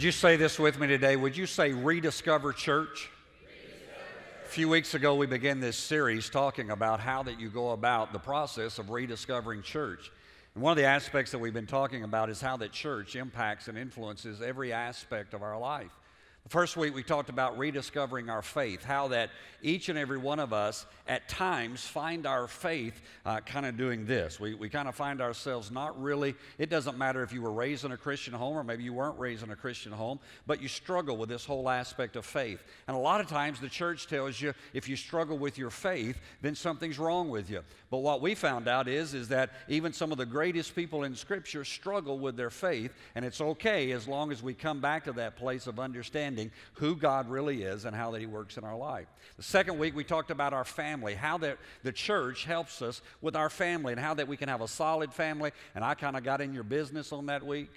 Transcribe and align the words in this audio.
Would 0.00 0.06
you 0.06 0.12
say 0.12 0.36
this 0.36 0.58
with 0.58 0.78
me 0.78 0.86
today? 0.86 1.14
Would 1.14 1.36
you 1.36 1.44
say 1.44 1.74
rediscover 1.74 2.54
church? 2.54 3.10
A 4.46 4.48
few 4.48 4.66
weeks 4.66 4.94
ago, 4.94 5.14
we 5.14 5.26
began 5.26 5.60
this 5.60 5.76
series 5.76 6.30
talking 6.30 6.70
about 6.70 7.00
how 7.00 7.22
that 7.24 7.38
you 7.38 7.50
go 7.50 7.72
about 7.72 8.14
the 8.14 8.18
process 8.18 8.78
of 8.78 8.88
rediscovering 8.88 9.60
church. 9.60 10.10
And 10.54 10.64
one 10.64 10.70
of 10.70 10.78
the 10.78 10.86
aspects 10.86 11.32
that 11.32 11.38
we've 11.38 11.52
been 11.52 11.66
talking 11.66 12.02
about 12.02 12.30
is 12.30 12.40
how 12.40 12.56
that 12.56 12.72
church 12.72 13.14
impacts 13.14 13.68
and 13.68 13.76
influences 13.76 14.40
every 14.40 14.72
aspect 14.72 15.34
of 15.34 15.42
our 15.42 15.58
life. 15.58 15.92
The 16.44 16.48
first 16.48 16.76
week 16.76 16.94
we 16.94 17.02
talked 17.02 17.28
about 17.28 17.58
rediscovering 17.58 18.30
our 18.30 18.40
faith, 18.40 18.82
how 18.82 19.08
that 19.08 19.30
each 19.62 19.90
and 19.90 19.98
every 19.98 20.16
one 20.16 20.40
of 20.40 20.54
us 20.54 20.86
at 21.06 21.28
times 21.28 21.86
find 21.86 22.26
our 22.26 22.48
faith 22.48 22.98
uh, 23.26 23.40
kind 23.40 23.66
of 23.66 23.76
doing 23.76 24.06
this. 24.06 24.40
We, 24.40 24.54
we 24.54 24.70
kind 24.70 24.88
of 24.88 24.94
find 24.94 25.20
ourselves 25.20 25.70
not 25.70 26.00
really, 26.00 26.34
it 26.56 26.70
doesn't 26.70 26.96
matter 26.96 27.22
if 27.22 27.34
you 27.34 27.42
were 27.42 27.52
raised 27.52 27.84
in 27.84 27.92
a 27.92 27.96
Christian 27.96 28.32
home 28.32 28.56
or 28.56 28.64
maybe 28.64 28.82
you 28.82 28.94
weren't 28.94 29.18
raised 29.18 29.42
in 29.42 29.50
a 29.50 29.56
Christian 29.56 29.92
home, 29.92 30.18
but 30.46 30.62
you 30.62 30.68
struggle 30.68 31.18
with 31.18 31.28
this 31.28 31.44
whole 31.44 31.68
aspect 31.68 32.16
of 32.16 32.24
faith. 32.24 32.64
And 32.88 32.96
a 32.96 33.00
lot 33.00 33.20
of 33.20 33.26
times 33.26 33.60
the 33.60 33.68
church 33.68 34.06
tells 34.06 34.40
you 34.40 34.54
if 34.72 34.88
you 34.88 34.96
struggle 34.96 35.36
with 35.36 35.58
your 35.58 35.70
faith, 35.70 36.18
then 36.40 36.54
something's 36.54 36.98
wrong 36.98 37.28
with 37.28 37.50
you. 37.50 37.60
But 37.90 37.98
what 37.98 38.22
we 38.22 38.34
found 38.34 38.66
out 38.66 38.88
is, 38.88 39.12
is 39.12 39.28
that 39.28 39.50
even 39.68 39.92
some 39.92 40.10
of 40.10 40.16
the 40.16 40.26
greatest 40.26 40.74
people 40.74 41.04
in 41.04 41.14
Scripture 41.14 41.64
struggle 41.64 42.18
with 42.18 42.36
their 42.36 42.50
faith, 42.50 42.94
and 43.14 43.26
it's 43.26 43.42
okay 43.42 43.92
as 43.92 44.08
long 44.08 44.32
as 44.32 44.42
we 44.42 44.54
come 44.54 44.80
back 44.80 45.04
to 45.04 45.12
that 45.12 45.36
place 45.36 45.66
of 45.66 45.78
understanding 45.78 46.29
who 46.74 46.96
God 46.96 47.28
really 47.28 47.62
is 47.62 47.84
and 47.84 47.94
how 47.94 48.10
that 48.12 48.20
He 48.20 48.26
works 48.26 48.56
in 48.56 48.64
our 48.64 48.76
life. 48.76 49.06
The 49.36 49.42
second 49.42 49.78
week, 49.78 49.94
we 49.96 50.04
talked 50.04 50.30
about 50.30 50.52
our 50.52 50.64
family, 50.64 51.14
how 51.14 51.38
that 51.38 51.58
the 51.82 51.92
church 51.92 52.44
helps 52.44 52.82
us 52.82 53.02
with 53.20 53.36
our 53.36 53.50
family, 53.50 53.92
and 53.92 54.00
how 54.00 54.14
that 54.14 54.28
we 54.28 54.36
can 54.36 54.48
have 54.48 54.60
a 54.60 54.68
solid 54.68 55.12
family. 55.12 55.52
And 55.74 55.84
I 55.84 55.94
kind 55.94 56.16
of 56.16 56.24
got 56.24 56.40
in 56.40 56.54
your 56.54 56.64
business 56.64 57.12
on 57.12 57.26
that 57.26 57.44
week 57.44 57.70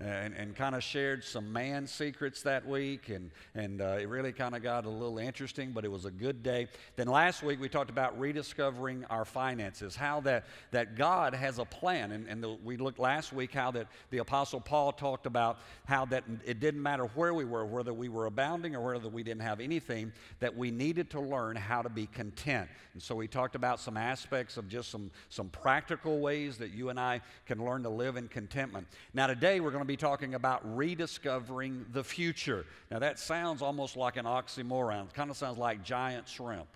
and, 0.00 0.34
and 0.34 0.56
kind 0.56 0.74
of 0.74 0.82
shared 0.82 1.22
some 1.22 1.52
man 1.52 1.86
secrets 1.86 2.42
that 2.42 2.66
week, 2.66 3.10
and, 3.10 3.30
and 3.54 3.82
uh, 3.82 3.98
it 4.00 4.08
really 4.08 4.32
kind 4.32 4.56
of 4.56 4.62
got 4.62 4.86
a 4.86 4.88
little 4.88 5.18
interesting, 5.18 5.72
but 5.72 5.84
it 5.84 5.90
was 5.90 6.06
a 6.06 6.10
good 6.10 6.42
day. 6.42 6.68
Then 6.96 7.06
last 7.06 7.42
week 7.42 7.60
we 7.60 7.68
talked 7.68 7.90
about 7.90 8.18
rediscovering 8.18 9.04
our 9.10 9.24
finances, 9.24 9.94
how 9.94 10.20
that, 10.20 10.46
that 10.70 10.96
God 10.96 11.34
has 11.34 11.58
a 11.58 11.64
plan, 11.64 12.12
and, 12.12 12.26
and 12.28 12.42
the, 12.42 12.56
we 12.64 12.78
looked 12.78 12.98
last 12.98 13.32
week 13.32 13.52
how 13.52 13.70
that 13.72 13.88
the 14.10 14.18
Apostle 14.18 14.60
Paul 14.60 14.92
talked 14.92 15.26
about 15.26 15.58
how 15.84 16.06
that 16.06 16.24
it 16.46 16.60
didn't 16.60 16.82
matter 16.82 17.04
where 17.14 17.34
we 17.34 17.44
were, 17.44 17.66
whether 17.66 17.92
we 17.92 18.08
were 18.08 18.26
abounding 18.26 18.74
or 18.74 18.94
whether 18.94 19.08
we 19.08 19.22
didn't 19.22 19.42
have 19.42 19.60
anything, 19.60 20.12
that 20.38 20.56
we 20.56 20.70
needed 20.70 21.10
to 21.10 21.20
learn 21.20 21.56
how 21.56 21.82
to 21.82 21.90
be 21.90 22.06
content. 22.06 22.68
And 22.94 23.02
so 23.02 23.14
we 23.14 23.28
talked 23.28 23.54
about 23.54 23.78
some 23.78 23.96
aspects 23.96 24.56
of 24.56 24.68
just 24.68 24.90
some, 24.90 25.10
some 25.28 25.48
practical 25.50 26.20
ways 26.20 26.56
that 26.58 26.72
you 26.72 26.88
and 26.88 26.98
I 26.98 27.20
can 27.46 27.64
learn 27.64 27.82
to 27.82 27.90
live 27.90 28.16
in 28.16 28.28
contentment. 28.28 28.86
Now 29.12 29.26
today 29.26 29.60
we're 29.60 29.70
going 29.70 29.84
to 29.84 29.89
be 29.90 29.96
talking 29.96 30.34
about 30.34 30.76
rediscovering 30.76 31.84
the 31.92 32.04
future. 32.04 32.64
Now, 32.90 33.00
that 33.00 33.18
sounds 33.18 33.60
almost 33.60 33.96
like 33.96 34.16
an 34.16 34.24
oxymoron. 34.24 35.06
It 35.06 35.14
kind 35.14 35.30
of 35.30 35.36
sounds 35.36 35.58
like 35.58 35.82
giant 35.82 36.28
shrimp 36.28 36.68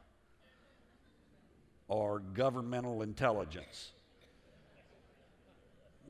or 1.87 2.19
governmental 2.19 3.03
intelligence. 3.03 3.93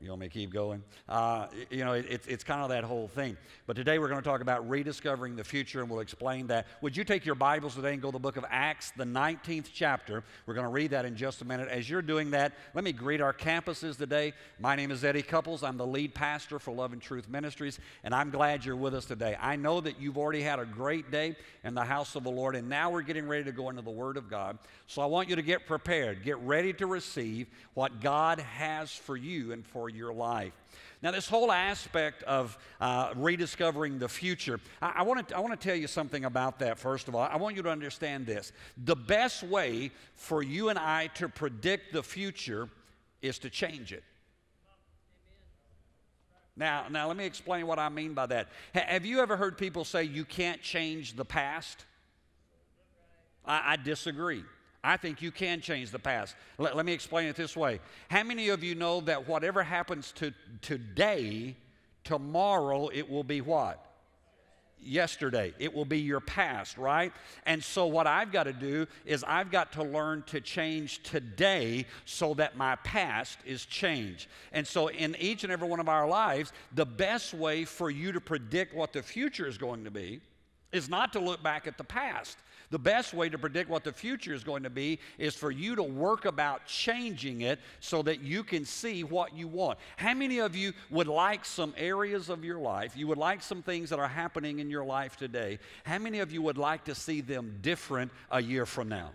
You 0.01 0.09
want 0.09 0.21
me 0.21 0.27
to 0.27 0.33
keep 0.33 0.51
going? 0.51 0.83
Uh, 1.07 1.47
you 1.69 1.85
know, 1.85 1.93
it, 1.93 2.05
it's, 2.09 2.27
it's 2.27 2.43
kind 2.43 2.61
of 2.61 2.69
that 2.69 2.83
whole 2.83 3.07
thing. 3.07 3.37
But 3.65 3.75
today 3.75 3.97
we're 3.97 4.09
going 4.09 4.21
to 4.21 4.27
talk 4.27 4.41
about 4.41 4.69
rediscovering 4.69 5.35
the 5.35 5.43
future, 5.43 5.81
and 5.81 5.89
we'll 5.89 6.01
explain 6.01 6.47
that. 6.47 6.67
Would 6.81 6.97
you 6.97 7.03
take 7.03 7.25
your 7.25 7.35
Bibles 7.35 7.75
today 7.75 7.93
and 7.93 8.01
go 8.01 8.09
to 8.09 8.13
the 8.13 8.19
book 8.19 8.37
of 8.37 8.45
Acts, 8.49 8.91
the 8.91 9.05
19th 9.05 9.67
chapter? 9.73 10.23
We're 10.45 10.53
going 10.53 10.65
to 10.65 10.71
read 10.71 10.91
that 10.91 11.05
in 11.05 11.15
just 11.15 11.41
a 11.41 11.45
minute. 11.45 11.69
As 11.69 11.89
you're 11.89 12.01
doing 12.01 12.31
that, 12.31 12.53
let 12.73 12.83
me 12.83 12.91
greet 12.91 13.21
our 13.21 13.33
campuses 13.33 13.97
today. 13.97 14.33
My 14.59 14.75
name 14.75 14.91
is 14.91 15.03
Eddie 15.03 15.21
Cupples. 15.21 15.63
I'm 15.63 15.77
the 15.77 15.87
lead 15.87 16.13
pastor 16.13 16.59
for 16.59 16.73
Love 16.73 16.93
and 16.93 17.01
Truth 17.01 17.29
Ministries, 17.29 17.79
and 18.03 18.13
I'm 18.13 18.29
glad 18.29 18.65
you're 18.65 18.75
with 18.75 18.93
us 18.93 19.05
today. 19.05 19.37
I 19.39 19.55
know 19.55 19.81
that 19.81 19.99
you've 19.99 20.17
already 20.17 20.41
had 20.41 20.59
a 20.59 20.65
great 20.65 21.09
day 21.09 21.35
in 21.63 21.73
the 21.73 21.85
house 21.85 22.15
of 22.15 22.23
the 22.23 22.31
Lord, 22.31 22.55
and 22.55 22.69
now 22.69 22.91
we're 22.91 23.01
getting 23.01 23.27
ready 23.27 23.45
to 23.45 23.51
go 23.51 23.69
into 23.69 23.81
the 23.81 23.91
Word 23.91 24.17
of 24.17 24.29
God. 24.29 24.59
So 24.87 25.01
I 25.01 25.05
want 25.05 25.29
you 25.29 25.35
to 25.35 25.41
get 25.41 25.65
prepared, 25.65 26.23
get 26.23 26.37
ready 26.39 26.73
to 26.73 26.85
receive 26.85 27.47
what 27.73 28.01
God 28.01 28.39
has 28.39 28.91
for 28.91 29.17
you 29.17 29.51
and 29.51 29.65
for 29.65 29.84
your 29.89 30.13
life. 30.13 30.53
Now, 31.01 31.11
this 31.11 31.27
whole 31.27 31.51
aspect 31.51 32.23
of 32.23 32.57
uh, 32.81 33.13
rediscovering 33.15 33.99
the 33.99 34.09
future, 34.09 34.59
I, 34.81 34.93
I 34.97 35.03
want 35.03 35.29
to 35.29 35.57
tell 35.57 35.75
you 35.75 35.87
something 35.87 36.25
about 36.25 36.59
that, 36.59 36.79
first 36.79 37.07
of 37.07 37.15
all. 37.15 37.21
I 37.21 37.37
want 37.37 37.55
you 37.55 37.63
to 37.63 37.69
understand 37.69 38.25
this. 38.25 38.51
The 38.85 38.95
best 38.95 39.43
way 39.43 39.91
for 40.15 40.41
you 40.41 40.69
and 40.69 40.79
I 40.79 41.07
to 41.15 41.29
predict 41.29 41.93
the 41.93 42.01
future 42.01 42.69
is 43.21 43.37
to 43.39 43.49
change 43.49 43.93
it. 43.93 44.03
Now, 46.57 46.85
now, 46.89 47.07
let 47.07 47.17
me 47.17 47.25
explain 47.25 47.67
what 47.67 47.79
I 47.79 47.89
mean 47.89 48.13
by 48.13 48.27
that. 48.27 48.47
have 48.73 49.05
you 49.05 49.19
ever 49.19 49.35
heard 49.35 49.57
people 49.57 49.83
say 49.83 50.03
you 50.03 50.23
can't 50.23 50.61
change 50.61 51.15
the 51.15 51.25
past? 51.25 51.85
I, 53.45 53.73
I 53.73 53.75
disagree. 53.75 54.43
I 54.85 54.97
think 54.97 55.19
you 55.19 55.31
can 55.31 55.61
change 55.61 55.89
the 55.89 55.97
past. 55.97 56.35
Let, 56.59 56.75
let, 56.75 56.85
me 56.85 56.93
explain 56.93 57.27
it 57.27 57.35
this 57.35 57.57
way. 57.57 57.79
How 58.07 58.21
many 58.21 58.49
of 58.49 58.63
you 58.63 58.75
know 58.75 59.01
that 59.01 59.27
whatever 59.27 59.63
happens 59.63 60.11
to 60.13 60.31
today, 60.61 61.55
tomorrow 62.03 62.89
it 62.89 63.09
will 63.09 63.23
be 63.23 63.41
what? 63.41 63.83
Yesterday. 64.79 65.55
It 65.57 65.73
will 65.73 65.85
be 65.85 65.99
your 65.99 66.19
past, 66.19 66.77
right? 66.77 67.11
And 67.47 67.63
so, 67.63 67.87
what 67.87 68.05
I've 68.05 68.31
got 68.31 68.43
to 68.43 68.53
do 68.53 68.85
is 69.05 69.23
I've 69.23 69.49
got 69.49 69.71
to 69.71 69.83
learn 69.83 70.21
to 70.27 70.39
change 70.39 71.01
today 71.01 71.87
so 72.05 72.35
that 72.35 72.55
my 72.55 72.75
past 72.75 73.39
is 73.43 73.65
changed. 73.65 74.27
And 74.51 74.67
so, 74.67 74.89
in 74.89 75.15
each 75.19 75.43
and 75.43 75.51
every 75.51 75.67
one 75.67 75.79
of 75.79 75.89
our 75.89 76.07
lives, 76.07 76.53
the 76.75 76.85
best 76.85 77.33
way 77.33 77.65
for 77.65 77.89
you 77.89 78.11
to 78.11 78.21
predict 78.21 78.75
what 78.75 78.93
the 78.93 79.01
future 79.01 79.47
is 79.47 79.57
going 79.57 79.85
to 79.85 79.91
be 79.91 80.21
is 80.71 80.89
not 80.89 81.13
to 81.13 81.19
look 81.19 81.41
back 81.41 81.65
at 81.65 81.79
the 81.79 81.83
past. 81.83 82.37
The 82.75 82.79
best 82.79 83.13
way 83.13 83.29
to 83.29 83.37
predict 83.37 83.69
what 83.69 83.85
the 83.85 83.93
future 83.93 84.33
is 84.33 84.43
going 84.43 84.63
to 84.63 84.69
be 84.69 84.99
is 85.17 85.33
for 85.33 85.49
you 85.49 85.77
to 85.77 85.83
work 85.83 86.25
about 86.25 86.65
changing 86.65 87.39
it 87.39 87.57
so 87.79 88.01
that 88.01 88.19
you 88.19 88.43
can 88.43 88.65
see 88.65 89.05
what 89.05 89.33
you 89.33 89.47
want. 89.47 89.79
How 89.95 90.13
many 90.13 90.39
of 90.39 90.57
you 90.57 90.73
would 90.89 91.07
like 91.07 91.45
some 91.45 91.73
areas 91.77 92.27
of 92.27 92.43
your 92.43 92.59
life, 92.59 92.97
you 92.97 93.07
would 93.07 93.17
like 93.17 93.41
some 93.41 93.61
things 93.61 93.91
that 93.91 93.99
are 93.99 94.09
happening 94.09 94.59
in 94.59 94.69
your 94.69 94.83
life 94.83 95.15
today? 95.15 95.59
How 95.85 95.99
many 95.99 96.19
of 96.19 96.33
you 96.33 96.41
would 96.41 96.57
like 96.57 96.83
to 96.83 96.95
see 96.95 97.21
them 97.21 97.59
different 97.61 98.11
a 98.29 98.41
year 98.41 98.65
from 98.65 98.89
now? 98.89 99.11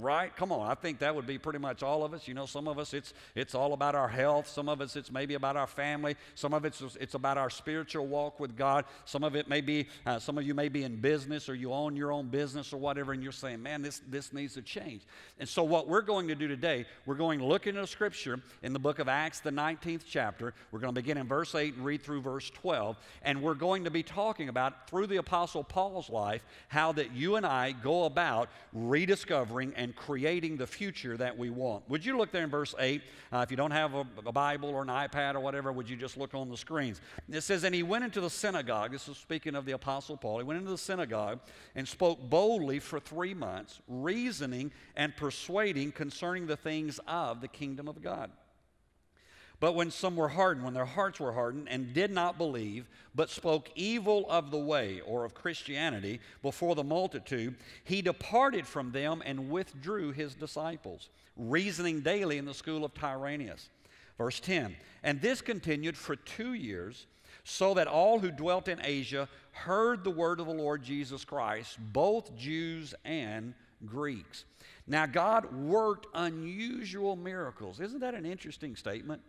Right? 0.00 0.34
Come 0.36 0.52
on, 0.52 0.70
I 0.70 0.74
think 0.74 1.00
that 1.00 1.14
would 1.14 1.26
be 1.26 1.38
pretty 1.38 1.58
much 1.58 1.82
all 1.82 2.04
of 2.04 2.14
us. 2.14 2.26
You 2.26 2.34
know, 2.34 2.46
some 2.46 2.66
of 2.66 2.78
us 2.78 2.94
it's 2.94 3.12
it's 3.34 3.54
all 3.54 3.72
about 3.72 3.94
our 3.94 4.08
health. 4.08 4.48
Some 4.48 4.68
of 4.68 4.80
us 4.80 4.96
it's 4.96 5.12
maybe 5.12 5.34
about 5.34 5.56
our 5.56 5.66
family. 5.66 6.16
Some 6.34 6.54
of 6.54 6.64
it's 6.64 6.82
it's 7.00 7.14
about 7.14 7.38
our 7.38 7.50
spiritual 7.50 8.06
walk 8.06 8.40
with 8.40 8.56
God. 8.56 8.84
Some 9.04 9.22
of 9.22 9.36
it 9.36 9.48
may 9.48 9.60
be 9.60 9.88
uh, 10.06 10.18
some 10.18 10.38
of 10.38 10.44
you 10.44 10.54
may 10.54 10.68
be 10.68 10.84
in 10.84 10.96
business 11.00 11.48
or 11.48 11.54
you 11.54 11.72
own 11.72 11.96
your 11.96 12.12
own 12.12 12.28
business 12.28 12.72
or 12.72 12.78
whatever, 12.78 13.12
and 13.12 13.22
you're 13.22 13.32
saying, 13.32 13.62
man, 13.62 13.82
this 13.82 14.00
this 14.08 14.32
needs 14.32 14.54
to 14.54 14.62
change. 14.62 15.02
And 15.38 15.48
so 15.48 15.62
what 15.62 15.88
we're 15.88 16.02
going 16.02 16.28
to 16.28 16.34
do 16.34 16.48
today, 16.48 16.86
we're 17.04 17.14
going 17.14 17.38
to 17.38 17.44
look 17.44 17.66
into 17.66 17.86
Scripture 17.86 18.40
in 18.62 18.72
the 18.72 18.78
book 18.78 18.98
of 18.98 19.08
Acts, 19.08 19.40
the 19.40 19.50
19th 19.50 20.02
chapter. 20.08 20.54
We're 20.70 20.80
going 20.80 20.94
to 20.94 21.00
begin 21.00 21.18
in 21.18 21.26
verse 21.26 21.54
8 21.54 21.74
and 21.74 21.84
read 21.84 22.02
through 22.02 22.22
verse 22.22 22.48
12, 22.50 22.96
and 23.22 23.42
we're 23.42 23.54
going 23.54 23.84
to 23.84 23.90
be 23.90 24.02
talking 24.02 24.48
about 24.48 24.88
through 24.88 25.06
the 25.06 25.16
Apostle 25.16 25.64
Paul's 25.64 26.08
life 26.08 26.44
how 26.68 26.92
that 26.92 27.12
you 27.12 27.36
and 27.36 27.44
I 27.44 27.72
go 27.72 28.04
about 28.04 28.48
rediscovering 28.72 29.74
and 29.82 29.96
creating 29.96 30.56
the 30.56 30.66
future 30.66 31.16
that 31.16 31.36
we 31.36 31.50
want. 31.50 31.82
Would 31.90 32.06
you 32.06 32.16
look 32.16 32.30
there 32.30 32.44
in 32.44 32.50
verse 32.50 32.72
8? 32.78 33.02
Uh, 33.32 33.38
if 33.38 33.50
you 33.50 33.56
don't 33.56 33.72
have 33.72 33.94
a, 33.94 34.06
a, 34.24 34.30
Bible 34.30 34.68
or 34.68 34.80
an 34.82 34.88
iPad 34.88 35.34
or 35.34 35.40
whatever, 35.40 35.72
would 35.72 35.90
you 35.90 35.96
just 35.96 36.16
look 36.16 36.34
on 36.34 36.48
the 36.48 36.56
screens? 36.56 37.00
It 37.28 37.40
says, 37.40 37.64
And 37.64 37.74
he 37.74 37.82
went 37.82 38.04
into 38.04 38.20
the 38.20 38.30
synagogue. 38.30 38.92
This 38.92 39.08
is 39.08 39.16
speaking 39.16 39.56
of 39.56 39.64
the 39.64 39.72
Apostle 39.72 40.16
Paul. 40.16 40.38
He 40.38 40.44
went 40.44 40.58
into 40.58 40.70
the 40.70 40.78
synagogue 40.78 41.40
and 41.74 41.88
spoke 41.88 42.20
boldly 42.30 42.78
for 42.78 43.00
three 43.00 43.34
months, 43.34 43.80
reasoning 43.88 44.70
and 44.94 45.16
persuading 45.16 45.90
concerning 45.90 46.46
the 46.46 46.56
things 46.56 47.00
of 47.08 47.40
the 47.40 47.48
kingdom 47.48 47.88
of 47.88 48.00
God. 48.00 48.30
But 49.62 49.76
when 49.76 49.92
some 49.92 50.16
were 50.16 50.30
hardened, 50.30 50.64
when 50.64 50.74
their 50.74 50.84
hearts 50.84 51.20
were 51.20 51.30
hardened, 51.30 51.68
and 51.70 51.94
did 51.94 52.10
not 52.10 52.36
believe, 52.36 52.88
but 53.14 53.30
spoke 53.30 53.70
evil 53.76 54.28
of 54.28 54.50
the 54.50 54.58
way 54.58 55.00
or 55.06 55.24
of 55.24 55.34
Christianity 55.34 56.18
before 56.42 56.74
the 56.74 56.82
multitude, 56.82 57.54
he 57.84 58.02
departed 58.02 58.66
from 58.66 58.90
them 58.90 59.22
and 59.24 59.50
withdrew 59.50 60.10
his 60.10 60.34
disciples, 60.34 61.10
reasoning 61.36 62.00
daily 62.00 62.38
in 62.38 62.44
the 62.44 62.52
school 62.52 62.84
of 62.84 62.92
Tyrannus. 62.92 63.68
Verse 64.18 64.40
10 64.40 64.74
And 65.04 65.20
this 65.20 65.40
continued 65.40 65.96
for 65.96 66.16
two 66.16 66.54
years, 66.54 67.06
so 67.44 67.72
that 67.74 67.86
all 67.86 68.18
who 68.18 68.32
dwelt 68.32 68.66
in 68.66 68.80
Asia 68.82 69.28
heard 69.52 70.02
the 70.02 70.10
word 70.10 70.40
of 70.40 70.46
the 70.46 70.52
Lord 70.52 70.82
Jesus 70.82 71.24
Christ, 71.24 71.78
both 71.92 72.36
Jews 72.36 72.96
and 73.04 73.54
Greeks. 73.86 74.44
Now, 74.88 75.06
God 75.06 75.54
worked 75.54 76.08
unusual 76.14 77.14
miracles. 77.14 77.78
Isn't 77.78 78.00
that 78.00 78.14
an 78.14 78.26
interesting 78.26 78.74
statement? 78.74 79.22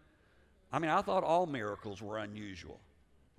I 0.73 0.79
mean, 0.79 0.89
I 0.89 1.03
thought 1.03 1.23
all 1.23 1.45
miracles 1.45 2.01
were 2.01 2.17
unusual. 2.17 2.79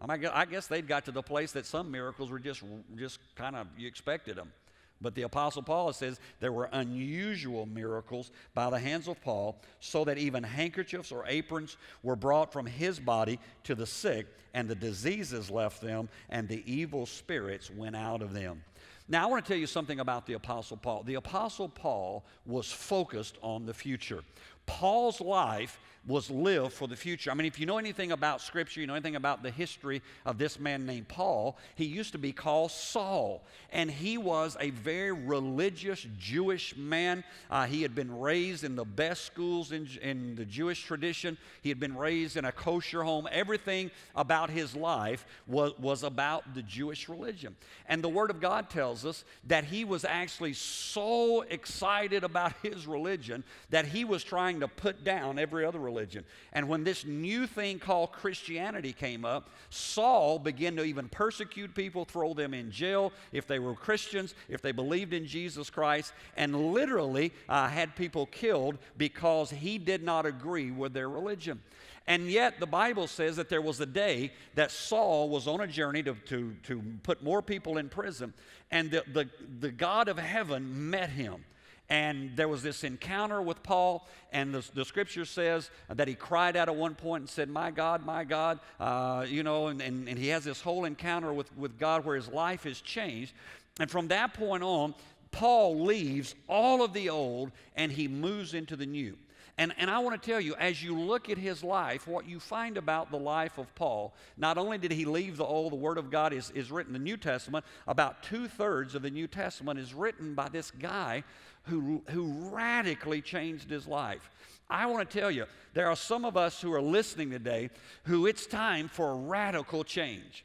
I, 0.00 0.16
mean, 0.16 0.26
I 0.32 0.44
guess 0.44 0.68
they'd 0.68 0.86
got 0.86 1.04
to 1.06 1.12
the 1.12 1.22
place 1.22 1.50
that 1.52 1.66
some 1.66 1.90
miracles 1.90 2.30
were 2.30 2.38
just, 2.38 2.62
just 2.96 3.18
kind 3.34 3.56
of, 3.56 3.66
you 3.76 3.88
expected 3.88 4.36
them. 4.36 4.52
But 5.00 5.16
the 5.16 5.22
Apostle 5.22 5.62
Paul 5.62 5.92
says 5.92 6.20
there 6.38 6.52
were 6.52 6.68
unusual 6.72 7.66
miracles 7.66 8.30
by 8.54 8.70
the 8.70 8.78
hands 8.78 9.08
of 9.08 9.20
Paul, 9.20 9.60
so 9.80 10.04
that 10.04 10.16
even 10.16 10.44
handkerchiefs 10.44 11.10
or 11.10 11.24
aprons 11.26 11.76
were 12.04 12.16
brought 12.16 12.52
from 12.52 12.66
his 12.66 13.00
body 13.00 13.40
to 13.64 13.74
the 13.74 13.86
sick, 13.86 14.28
and 14.54 14.68
the 14.68 14.76
diseases 14.76 15.50
left 15.50 15.82
them, 15.82 16.08
and 16.30 16.48
the 16.48 16.62
evil 16.72 17.04
spirits 17.04 17.68
went 17.68 17.96
out 17.96 18.22
of 18.22 18.32
them. 18.32 18.62
Now, 19.06 19.24
I 19.24 19.26
want 19.30 19.44
to 19.44 19.48
tell 19.48 19.58
you 19.58 19.66
something 19.66 20.00
about 20.00 20.24
the 20.24 20.32
Apostle 20.32 20.78
Paul. 20.78 21.02
The 21.02 21.16
Apostle 21.16 21.68
Paul 21.68 22.24
was 22.46 22.72
focused 22.72 23.36
on 23.42 23.66
the 23.66 23.74
future. 23.74 24.22
Paul's 24.66 25.20
life 25.20 25.78
was 26.06 26.30
lived 26.30 26.72
for 26.72 26.86
the 26.86 26.96
future. 26.96 27.30
I 27.30 27.34
mean, 27.34 27.46
if 27.46 27.58
you 27.58 27.66
know 27.66 27.78
anything 27.78 28.12
about 28.12 28.40
Scripture, 28.40 28.80
you 28.80 28.86
know 28.86 28.94
anything 28.94 29.16
about 29.16 29.42
the 29.42 29.50
history 29.50 30.02
of 30.26 30.36
this 30.36 30.58
man 30.58 30.84
named 30.84 31.08
Paul, 31.08 31.56
he 31.76 31.84
used 31.84 32.12
to 32.12 32.18
be 32.18 32.32
called 32.32 32.70
Saul. 32.70 33.42
And 33.72 33.90
he 33.90 34.18
was 34.18 34.56
a 34.60 34.70
very 34.70 35.12
religious 35.12 36.06
Jewish 36.18 36.76
man. 36.76 37.24
Uh, 37.50 37.66
he 37.66 37.82
had 37.82 37.94
been 37.94 38.18
raised 38.18 38.64
in 38.64 38.76
the 38.76 38.84
best 38.84 39.24
schools 39.24 39.72
in, 39.72 39.88
in 40.02 40.34
the 40.34 40.44
Jewish 40.44 40.82
tradition, 40.82 41.38
he 41.62 41.68
had 41.70 41.80
been 41.80 41.96
raised 41.96 42.36
in 42.36 42.44
a 42.44 42.52
kosher 42.52 43.02
home. 43.02 43.26
Everything 43.30 43.90
about 44.14 44.50
his 44.50 44.76
life 44.76 45.24
was, 45.46 45.72
was 45.78 46.02
about 46.02 46.54
the 46.54 46.62
Jewish 46.62 47.08
religion. 47.08 47.56
And 47.88 48.04
the 48.04 48.08
Word 48.08 48.30
of 48.30 48.40
God 48.40 48.68
tells 48.68 49.06
us 49.06 49.24
that 49.46 49.64
he 49.64 49.84
was 49.84 50.04
actually 50.04 50.52
so 50.52 51.42
excited 51.42 52.24
about 52.24 52.52
his 52.62 52.86
religion 52.86 53.42
that 53.70 53.86
he 53.86 54.04
was 54.04 54.22
trying 54.22 54.53
to 54.60 54.68
put 54.68 55.04
down 55.04 55.38
every 55.38 55.64
other 55.64 55.78
religion 55.78 55.94
religion. 55.94 56.24
And 56.52 56.68
when 56.68 56.84
this 56.84 57.04
new 57.04 57.46
thing 57.46 57.78
called 57.78 58.12
Christianity 58.12 58.92
came 58.92 59.24
up, 59.24 59.50
Saul 59.70 60.38
began 60.38 60.76
to 60.76 60.84
even 60.84 61.08
persecute 61.08 61.74
people, 61.74 62.04
throw 62.04 62.34
them 62.34 62.54
in 62.54 62.70
jail 62.70 63.12
if 63.32 63.46
they 63.46 63.58
were 63.58 63.74
Christians, 63.74 64.34
if 64.48 64.60
they 64.60 64.72
believed 64.72 65.12
in 65.12 65.26
Jesus 65.26 65.70
Christ, 65.70 66.12
and 66.36 66.72
literally 66.72 67.32
uh, 67.48 67.68
had 67.68 67.96
people 67.96 68.26
killed 68.26 68.78
because 68.96 69.50
he 69.50 69.78
did 69.78 70.02
not 70.02 70.26
agree 70.26 70.70
with 70.70 70.92
their 70.92 71.08
religion. 71.08 71.60
And 72.06 72.30
yet, 72.30 72.60
the 72.60 72.66
Bible 72.66 73.06
says 73.06 73.36
that 73.36 73.48
there 73.48 73.62
was 73.62 73.80
a 73.80 73.86
day 73.86 74.30
that 74.56 74.70
Saul 74.70 75.30
was 75.30 75.48
on 75.48 75.62
a 75.62 75.66
journey 75.66 76.02
to, 76.02 76.14
to, 76.26 76.54
to 76.64 76.82
put 77.02 77.22
more 77.22 77.40
people 77.40 77.78
in 77.78 77.88
prison, 77.88 78.34
and 78.70 78.90
the, 78.90 79.04
the, 79.10 79.30
the 79.60 79.70
God 79.70 80.08
of 80.08 80.18
heaven 80.18 80.90
met 80.90 81.08
him. 81.08 81.44
And 81.88 82.34
there 82.34 82.48
was 82.48 82.62
this 82.62 82.82
encounter 82.82 83.42
with 83.42 83.62
Paul, 83.62 84.08
and 84.32 84.54
the, 84.54 84.64
the 84.74 84.84
scripture 84.84 85.26
says 85.26 85.70
that 85.88 86.08
he 86.08 86.14
cried 86.14 86.56
out 86.56 86.68
at 86.68 86.76
one 86.76 86.94
point 86.94 87.22
and 87.22 87.28
said, 87.30 87.50
My 87.50 87.70
God, 87.70 88.06
my 88.06 88.24
God, 88.24 88.58
uh, 88.80 89.26
you 89.28 89.42
know, 89.42 89.66
and, 89.66 89.82
and, 89.82 90.08
and 90.08 90.18
he 90.18 90.28
has 90.28 90.44
this 90.44 90.62
whole 90.62 90.86
encounter 90.86 91.32
with, 91.32 91.54
with 91.58 91.78
God 91.78 92.04
where 92.04 92.16
his 92.16 92.28
life 92.28 92.64
is 92.64 92.80
changed. 92.80 93.34
And 93.78 93.90
from 93.90 94.08
that 94.08 94.34
point 94.34 94.62
on, 94.62 94.94
Paul 95.30 95.84
leaves 95.84 96.34
all 96.48 96.82
of 96.82 96.92
the 96.92 97.10
old 97.10 97.50
and 97.76 97.92
he 97.92 98.08
moves 98.08 98.54
into 98.54 98.76
the 98.76 98.86
new. 98.86 99.16
And, 99.56 99.72
and 99.78 99.88
I 99.88 100.00
want 100.00 100.20
to 100.20 100.30
tell 100.30 100.40
you, 100.40 100.56
as 100.56 100.82
you 100.82 100.98
look 100.98 101.30
at 101.30 101.38
his 101.38 101.62
life, 101.62 102.08
what 102.08 102.26
you 102.26 102.40
find 102.40 102.76
about 102.76 103.12
the 103.12 103.18
life 103.18 103.56
of 103.56 103.72
Paul, 103.76 104.12
not 104.36 104.58
only 104.58 104.78
did 104.78 104.90
he 104.90 105.04
leave 105.04 105.36
the 105.36 105.44
old, 105.44 105.72
the 105.72 105.76
Word 105.76 105.96
of 105.96 106.10
God 106.10 106.32
is, 106.32 106.50
is 106.50 106.72
written, 106.72 106.92
the 106.92 106.98
New 106.98 107.16
Testament, 107.16 107.64
about 107.86 108.24
two 108.24 108.48
thirds 108.48 108.96
of 108.96 109.02
the 109.02 109.10
New 109.10 109.28
Testament 109.28 109.78
is 109.78 109.94
written 109.94 110.34
by 110.34 110.48
this 110.48 110.72
guy 110.72 111.22
who, 111.64 112.02
who 112.10 112.50
radically 112.50 113.20
changed 113.20 113.70
his 113.70 113.86
life. 113.86 114.30
I 114.68 114.86
want 114.86 115.08
to 115.08 115.20
tell 115.20 115.30
you, 115.30 115.44
there 115.74 115.88
are 115.88 115.96
some 115.96 116.24
of 116.24 116.36
us 116.36 116.60
who 116.60 116.72
are 116.72 116.80
listening 116.80 117.30
today 117.30 117.70
who 118.04 118.26
it's 118.26 118.46
time 118.46 118.88
for 118.88 119.16
radical 119.16 119.84
change. 119.84 120.44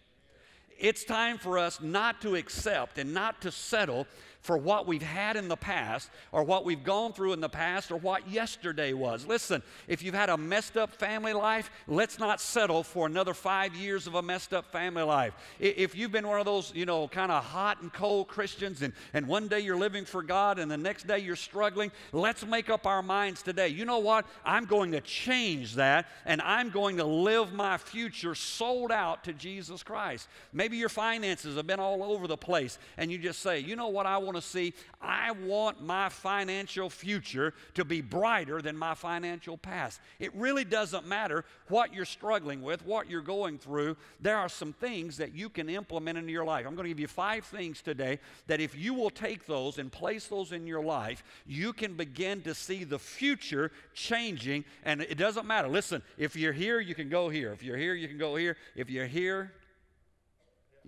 It's 0.78 1.04
time 1.04 1.38
for 1.38 1.58
us 1.58 1.82
not 1.82 2.22
to 2.22 2.36
accept 2.36 2.98
and 2.98 3.14
not 3.14 3.42
to 3.42 3.52
settle 3.52 4.08
for 4.42 4.58
what 4.58 4.88
we've 4.88 5.02
had 5.02 5.36
in 5.36 5.48
the 5.48 5.58
past 5.58 6.10
or 6.32 6.44
what 6.44 6.64
we've 6.64 6.84
gone 6.84 7.14
through 7.14 7.34
in 7.34 7.42
the 7.42 7.50
past 7.50 7.92
or 7.92 7.98
what 7.98 8.28
yesterday 8.30 8.94
was. 8.94 9.26
Listen, 9.26 9.62
if 9.88 10.02
you've 10.02 10.16
had 10.16 10.30
a 10.30 10.38
messed 10.38 10.78
up 10.78 10.94
family 10.94 11.34
life, 11.34 11.70
let's 11.88 12.20
not 12.20 12.40
settle 12.40 12.84
for 12.84 13.06
another 13.06 13.34
five 13.34 13.76
years 13.76 14.08
of 14.08 14.16
a 14.16 14.22
messed 14.22 14.54
up 14.54 14.72
family 14.72 15.04
life. 15.04 15.34
If 15.60 15.96
you've 15.96 16.12
been 16.12 16.28
one 16.28 16.40
of 16.40 16.46
those, 16.46 16.72
you 16.74 16.86
know, 16.86 17.08
kind 17.10 17.32
of 17.32 17.44
hot 17.44 17.82
and 17.82 17.92
cold 17.92 18.28
Christians 18.28 18.82
and, 18.82 18.94
and 19.14 19.28
one 19.28 19.50
day 19.50 19.60
you're 19.60 19.78
living 19.78 20.06
for 20.06 20.24
God 20.24 20.58
and 20.58 20.72
the 20.72 20.78
next 20.78 21.06
day 21.06 21.20
you're 21.20 21.36
struggling, 21.36 21.92
let's 22.14 22.46
make 22.46 22.70
up 22.70 22.88
our 22.88 23.04
minds 23.04 23.44
today. 23.44 23.68
You 23.68 23.84
know 23.84 24.00
what? 24.00 24.26
I'm 24.46 24.66
going 24.66 24.94
to 24.94 25.02
change 25.02 25.76
that 25.76 26.08
and 26.26 26.42
I'm 26.42 26.70
going 26.70 26.98
to 26.98 27.06
live 27.06 27.54
my 27.54 27.78
future 27.78 28.36
sold 28.36 28.92
out 28.92 29.26
to 29.26 29.34
Jesus 29.34 29.84
Christ. 29.84 30.30
Maybe 30.54 30.78
your 30.78 30.90
finances 30.90 31.58
have 31.58 31.68
been 31.68 31.80
all 31.80 32.04
over 32.04 32.26
the 32.26 32.38
place 32.38 32.80
and 32.98 33.12
you 33.12 33.18
just 33.18 33.42
say, 33.42 33.60
you 33.60 33.76
know 33.76 33.90
what 33.90 34.06
I 34.06 34.18
want 34.18 34.30
want 34.30 34.39
to 34.40 34.48
see, 34.48 34.74
I 35.02 35.32
want 35.32 35.82
my 35.82 36.10
financial 36.10 36.90
future 36.90 37.54
to 37.76 37.86
be 37.86 38.02
brighter 38.02 38.62
than 38.62 38.78
my 38.78 38.94
financial 38.94 39.58
past. 39.58 40.00
It 40.20 40.34
really 40.36 40.64
doesn't 40.64 41.08
matter 41.08 41.46
what 41.68 41.94
you're 41.94 42.06
struggling 42.06 42.62
with, 42.62 42.86
what 42.86 43.10
you're 43.10 43.22
going 43.22 43.58
through. 43.58 43.98
There 44.20 44.38
are 44.38 44.50
some 44.50 44.74
things 44.74 45.18
that 45.18 45.34
you 45.34 45.50
can 45.50 45.70
implement 45.70 46.18
into 46.18 46.32
your 46.32 46.46
life. 46.46 46.66
I'm 46.66 46.76
going 46.76 46.86
to 46.86 46.90
give 46.90 47.00
you 47.00 47.08
five 47.08 47.46
things 47.46 47.82
today 47.82 48.20
that 48.48 48.60
if 48.60 48.76
you 48.76 48.94
will 48.94 49.10
take 49.10 49.46
those 49.46 49.78
and 49.78 49.92
place 49.92 50.28
those 50.28 50.52
in 50.52 50.68
your 50.68 50.84
life, 50.84 51.24
you 51.46 51.74
can 51.74 51.96
begin 51.96 52.42
to 52.42 52.54
see 52.54 52.84
the 52.84 53.00
future 53.00 53.72
changing. 53.94 54.66
And 54.84 55.02
it 55.02 55.18
doesn't 55.18 55.46
matter. 55.46 55.68
Listen, 55.68 56.02
if 56.18 56.36
you're 56.36 56.54
here, 56.54 56.80
you 56.80 56.96
can 56.96 57.10
go 57.10 57.30
here. 57.30 57.52
If 57.52 57.64
you're 57.64 57.78
here, 57.78 57.94
you 57.94 58.08
can 58.08 58.18
go 58.18 58.36
here. 58.36 58.58
If 58.76 58.90
you're 58.90 59.08
here, 59.08 59.54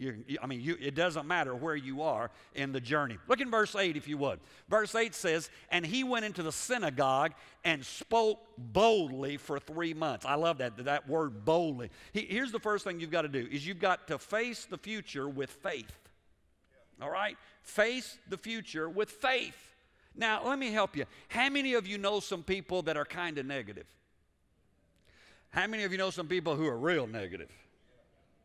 you, 0.02 0.24
I 0.42 0.48
mean, 0.48 0.62
you, 0.62 0.76
it 0.82 0.96
doesn't 0.96 1.28
matter 1.28 1.54
where 1.54 1.76
you 1.76 2.02
are 2.02 2.32
in 2.56 2.72
the 2.72 2.82
journey. 2.82 3.18
Look 3.28 3.40
in 3.40 3.52
verse 3.52 3.76
8, 3.76 3.96
if 3.96 4.08
you 4.08 4.18
would. 4.18 4.40
Verse 4.68 4.96
8 4.96 5.14
says, 5.14 5.52
And 5.70 5.86
he 5.86 6.04
went 6.04 6.26
into 6.26 6.42
the 6.42 6.52
synagogue 6.52 7.34
and 7.64 7.86
spoke 7.86 8.40
boldly 8.58 9.38
for 9.38 9.60
three 9.60 9.94
months. 9.94 10.26
I 10.26 10.36
love 10.36 10.58
that, 10.58 10.76
that 10.86 11.08
word 11.08 11.46
boldly. 11.46 11.92
He, 12.14 12.22
here's 12.22 12.52
the 12.52 12.60
first 12.60 12.84
thing 12.84 13.00
you've 13.00 13.12
got 13.12 13.22
to 13.22 13.28
do 13.28 13.48
is 13.52 13.66
you've 13.66 13.80
got 13.80 14.08
to 14.08 14.18
face 14.18 14.66
the 14.66 14.78
future 14.78 15.30
with 15.30 15.52
faith. 15.52 15.92
All 17.00 17.12
right? 17.12 17.38
Face 17.62 18.18
the 18.28 18.38
future 18.38 18.90
with 18.90 19.12
faith. 19.12 19.56
Now, 20.16 20.42
let 20.44 20.58
me 20.58 20.72
help 20.72 20.98
you. 20.98 21.06
How 21.28 21.50
many 21.50 21.76
of 21.76 21.86
you 21.86 22.00
know 22.00 22.20
some 22.20 22.42
people 22.42 22.82
that 22.84 22.98
are 22.98 23.06
kind 23.06 23.38
of 23.38 23.46
negative? 23.46 23.86
How 25.52 25.68
many 25.68 25.84
of 25.84 25.92
you 25.92 26.00
know 26.00 26.10
some 26.10 26.28
people 26.28 26.56
who 26.56 26.66
are 26.66 26.78
real 26.78 27.06
negative? 27.06 27.50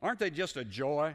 Aren't 0.02 0.18
they 0.18 0.30
just 0.30 0.58
a 0.58 0.64
joy? 0.64 1.14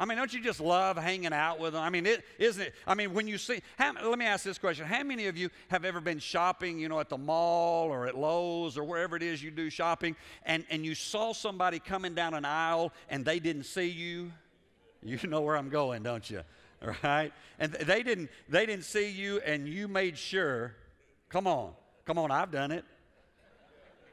I 0.00 0.04
mean, 0.04 0.16
don't 0.16 0.32
you 0.32 0.40
just 0.40 0.60
love 0.60 0.96
hanging 0.96 1.32
out 1.32 1.58
with 1.58 1.72
them? 1.72 1.82
I 1.82 1.90
mean, 1.90 2.06
it, 2.06 2.24
isn't 2.38 2.62
it? 2.62 2.74
I 2.86 2.94
mean, 2.94 3.14
when 3.14 3.26
you 3.26 3.36
see, 3.36 3.60
how, 3.76 3.92
let 4.08 4.16
me 4.16 4.26
ask 4.26 4.44
this 4.44 4.56
question. 4.56 4.86
How 4.86 5.02
many 5.02 5.26
of 5.26 5.36
you 5.36 5.50
have 5.68 5.84
ever 5.84 6.00
been 6.00 6.20
shopping, 6.20 6.78
you 6.78 6.88
know, 6.88 7.00
at 7.00 7.08
the 7.08 7.18
mall 7.18 7.88
or 7.88 8.06
at 8.06 8.16
Lowe's 8.16 8.78
or 8.78 8.84
wherever 8.84 9.16
it 9.16 9.24
is 9.24 9.42
you 9.42 9.50
do 9.50 9.70
shopping, 9.70 10.14
and, 10.46 10.64
and 10.70 10.84
you 10.84 10.94
saw 10.94 11.32
somebody 11.32 11.80
coming 11.80 12.14
down 12.14 12.34
an 12.34 12.44
aisle 12.44 12.92
and 13.08 13.24
they 13.24 13.40
didn't 13.40 13.64
see 13.64 13.88
you? 13.88 14.30
You 15.02 15.18
know 15.28 15.40
where 15.40 15.56
I'm 15.56 15.68
going, 15.68 16.04
don't 16.04 16.28
you? 16.30 16.42
Right? 17.02 17.32
And 17.58 17.72
they 17.72 18.04
didn't, 18.04 18.30
they 18.48 18.64
didn't 18.64 18.84
see 18.84 19.10
you 19.10 19.40
and 19.40 19.68
you 19.68 19.88
made 19.88 20.16
sure, 20.16 20.74
come 21.28 21.48
on, 21.48 21.72
come 22.04 22.18
on, 22.18 22.30
I've 22.30 22.52
done 22.52 22.70
it. 22.70 22.84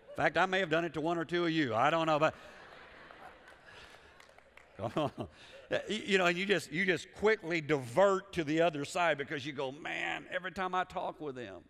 In 0.10 0.15
fact, 0.15 0.36
I 0.36 0.48
may 0.48 0.62
have 0.62 0.72
done 0.72 0.84
it 0.84 0.96
to 0.96 1.01
one 1.01 1.20
or 1.20 1.25
two 1.25 1.46
of 1.46 1.51
you. 1.51 1.75
I 1.75 1.92
don't 1.92 2.08
know, 2.08 2.18
but 2.18 2.34
come 4.77 4.92
on. 4.96 5.27
Uh, 5.72 5.79
you 5.88 6.17
know, 6.17 6.25
and 6.25 6.38
you 6.38 6.45
just 6.45 6.72
you 6.72 6.86
just 6.86 7.12
quickly 7.15 7.62
divert 7.62 8.34
to 8.34 8.43
the 8.43 8.62
other 8.62 8.86
side 8.86 9.17
because 9.17 9.45
you 9.45 9.53
go, 9.53 9.72
man, 9.72 10.25
every 10.34 10.51
time 10.51 10.75
I 10.75 10.84
talk 10.84 11.19
with 11.19 11.36
them, 11.36 11.63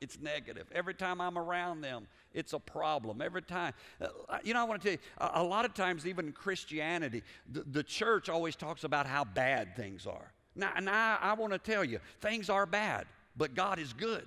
it's 0.00 0.18
negative. 0.20 0.68
Every 0.72 0.94
time 0.94 1.20
I'm 1.20 1.38
around 1.38 1.80
them, 1.80 2.06
it's 2.32 2.52
a 2.52 2.58
problem. 2.58 3.20
Every 3.20 3.42
time, 3.42 3.72
uh, 4.00 4.38
you 4.44 4.54
know, 4.54 4.60
I 4.60 4.64
want 4.64 4.82
to 4.82 4.88
tell 4.88 4.92
you, 4.92 5.40
a, 5.40 5.42
lot 5.42 5.64
of 5.64 5.74
times, 5.74 6.06
even 6.06 6.26
in 6.26 6.32
Christianity, 6.32 7.22
the, 7.50 7.62
the, 7.62 7.82
church 7.82 8.28
always 8.28 8.54
talks 8.54 8.84
about 8.84 9.06
how 9.06 9.24
bad 9.24 9.74
things 9.76 10.06
are. 10.06 10.32
Now, 10.54 10.72
and 10.76 10.88
I, 10.88 11.18
I 11.20 11.32
want 11.34 11.52
to 11.52 11.58
tell 11.58 11.84
you, 11.84 11.98
things 12.20 12.50
are 12.50 12.66
bad, 12.66 13.06
but 13.36 13.54
God 13.54 13.78
is 13.78 13.92
good. 13.92 14.26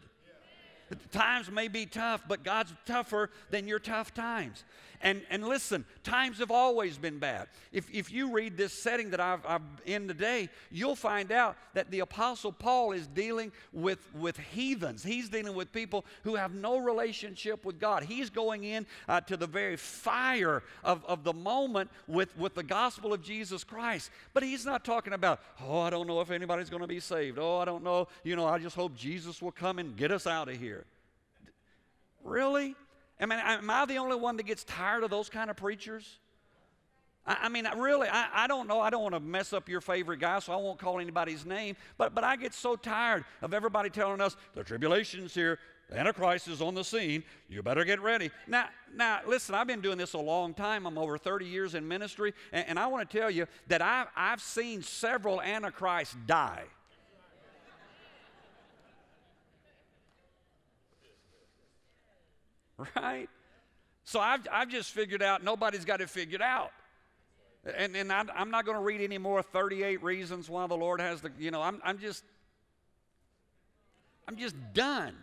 Times 1.12 1.50
may 1.50 1.68
be 1.68 1.86
tough, 1.86 2.24
but 2.28 2.44
God's 2.44 2.74
tougher 2.86 3.30
than 3.50 3.68
your 3.68 3.80
tough 3.80 4.14
times. 4.14 4.64
And, 5.04 5.22
and 5.30 5.48
listen, 5.48 5.86
times 6.04 6.40
have 6.40 6.52
always 6.52 6.98
been 6.98 7.18
bad. 7.18 7.48
If, 7.72 7.90
if 7.92 8.12
you 8.12 8.32
read 8.32 8.56
this 8.56 8.72
setting 8.72 9.10
that 9.12 9.20
I've, 9.20 9.44
I've 9.48 9.62
in 9.86 10.08
today, 10.08 10.50
you'll 10.70 10.96
find 10.96 11.32
out 11.32 11.58
that 11.74 11.90
the 11.90 12.02
Apostle 12.02 12.52
Paul 12.52 12.92
is 12.92 13.08
dealing 13.08 13.52
with, 13.74 14.00
with 14.14 14.38
heathens. 14.38 15.04
He's 15.04 15.30
dealing 15.30 15.56
with 15.56 15.72
people 15.72 16.06
who 16.24 16.36
have 16.36 16.54
no 16.54 16.78
relationship 16.78 17.66
with 17.66 17.80
God. 17.80 18.04
He's 18.04 18.30
going 18.30 18.64
in 18.64 18.86
uh, 19.08 19.22
to 19.22 19.38
the 19.38 19.48
very 19.48 19.76
fire 19.76 20.62
of, 20.84 21.04
of 21.06 21.24
the 21.24 21.34
moment 21.34 21.90
with, 22.08 22.38
with 22.38 22.54
the 22.54 22.64
gospel 22.64 23.12
of 23.12 23.24
Jesus 23.24 23.64
Christ. 23.64 24.12
But 24.34 24.44
he's 24.44 24.66
not 24.66 24.86
talking 24.86 25.14
about, 25.14 25.40
oh, 25.66 25.80
I 25.80 25.90
don't 25.90 26.08
know 26.08 26.22
if 26.22 26.30
anybody's 26.30 26.70
going 26.70 26.84
to 26.84 26.88
be 26.88 27.00
saved. 27.00 27.40
Oh, 27.40 27.58
I 27.58 27.66
don't 27.66 27.84
know. 27.84 28.08
You 28.24 28.36
know, 28.36 28.46
I 28.46 28.60
just 28.60 28.76
hope 28.76 28.96
Jesus 28.96 29.42
will 29.42 29.52
come 29.52 29.80
and 29.80 29.96
get 29.96 30.12
us 30.12 30.28
out 30.28 30.48
of 30.48 30.58
here. 30.58 30.81
Really? 32.24 32.76
I 33.20 33.26
mean, 33.26 33.40
am 33.40 33.70
I 33.70 33.86
the 33.86 33.98
only 33.98 34.16
one 34.16 34.38
that 34.38 34.46
gets 34.46 34.64
tired 34.64 35.04
of 35.04 35.10
those 35.10 35.30
kind 35.30 35.50
of 35.50 35.58
preachers? 35.58 36.20
I, 37.26 37.38
I 37.44 37.50
mean, 37.50 37.68
really, 37.78 38.08
I, 38.08 38.28
I 38.34 38.48
don't 38.48 38.68
know. 38.68 38.80
I 38.80 38.90
don't 38.90 39.04
want 39.04 39.14
to 39.14 39.20
mess 39.20 39.54
up 39.54 39.70
your 39.70 39.82
favorite 39.82 40.20
guy, 40.20 40.40
so 40.40 40.54
I 40.54 40.56
won't 40.56 40.80
call 40.80 41.00
anybody's 41.00 41.46
name. 41.46 41.76
But, 41.98 42.16
but 42.16 42.24
I 42.24 42.36
get 42.36 42.54
so 42.54 42.76
tired 42.76 43.24
of 43.42 43.54
everybody 43.54 43.90
telling 43.90 44.22
us 44.22 44.36
the 44.56 44.64
tribulation's 44.64 45.34
here, 45.34 45.60
the 45.90 46.00
Antichrist 46.00 46.48
is 46.48 46.62
on 46.62 46.74
the 46.74 46.84
scene. 46.84 47.24
You 47.50 47.62
better 47.62 47.84
get 47.84 48.02
ready. 48.02 48.32
Now, 48.48 48.70
now, 48.96 49.20
listen, 49.28 49.54
I've 49.54 49.68
been 49.68 49.82
doing 49.82 49.98
this 49.98 50.14
a 50.14 50.20
long 50.20 50.54
time. 50.54 50.88
I'm 50.88 50.98
over 50.98 51.18
30 51.18 51.46
years 51.46 51.76
in 51.76 51.88
ministry, 51.88 52.34
and, 52.52 52.66
and 52.70 52.80
I 52.80 52.88
want 52.88 53.10
to 53.10 53.18
tell 53.20 53.30
you 53.30 53.46
that 53.68 53.82
I've, 53.82 54.08
I've 54.16 54.42
seen 54.42 54.82
several 54.82 55.42
Antichrists 55.42 56.16
die. 56.26 56.64
Right? 62.96 63.30
So 64.04 64.20
I've, 64.20 64.48
I've 64.52 64.70
just 64.70 64.92
figured 64.92 65.22
out 65.22 65.44
nobody's 65.44 65.86
got 65.86 66.02
it 66.02 66.10
figured 66.10 66.42
out. 66.42 66.72
And, 67.78 67.96
and 67.96 68.12
I, 68.12 68.24
am 68.36 68.50
not 68.50 68.66
going 68.66 68.78
to 68.78 68.84
read 68.84 69.02
any 69.02 69.20
more 69.20 69.44
38 69.44 70.02
reasons 70.02 70.50
why 70.50 70.66
the 70.66 70.76
Lord 70.76 71.00
has 71.00 71.22
the, 71.22 71.32
you 71.38 71.52
know, 71.52 71.62
I'm, 71.62 71.80
I'm 71.84 72.00
just, 72.00 72.24
I'm 74.28 74.36
just 74.36 74.56
done. 74.74 75.16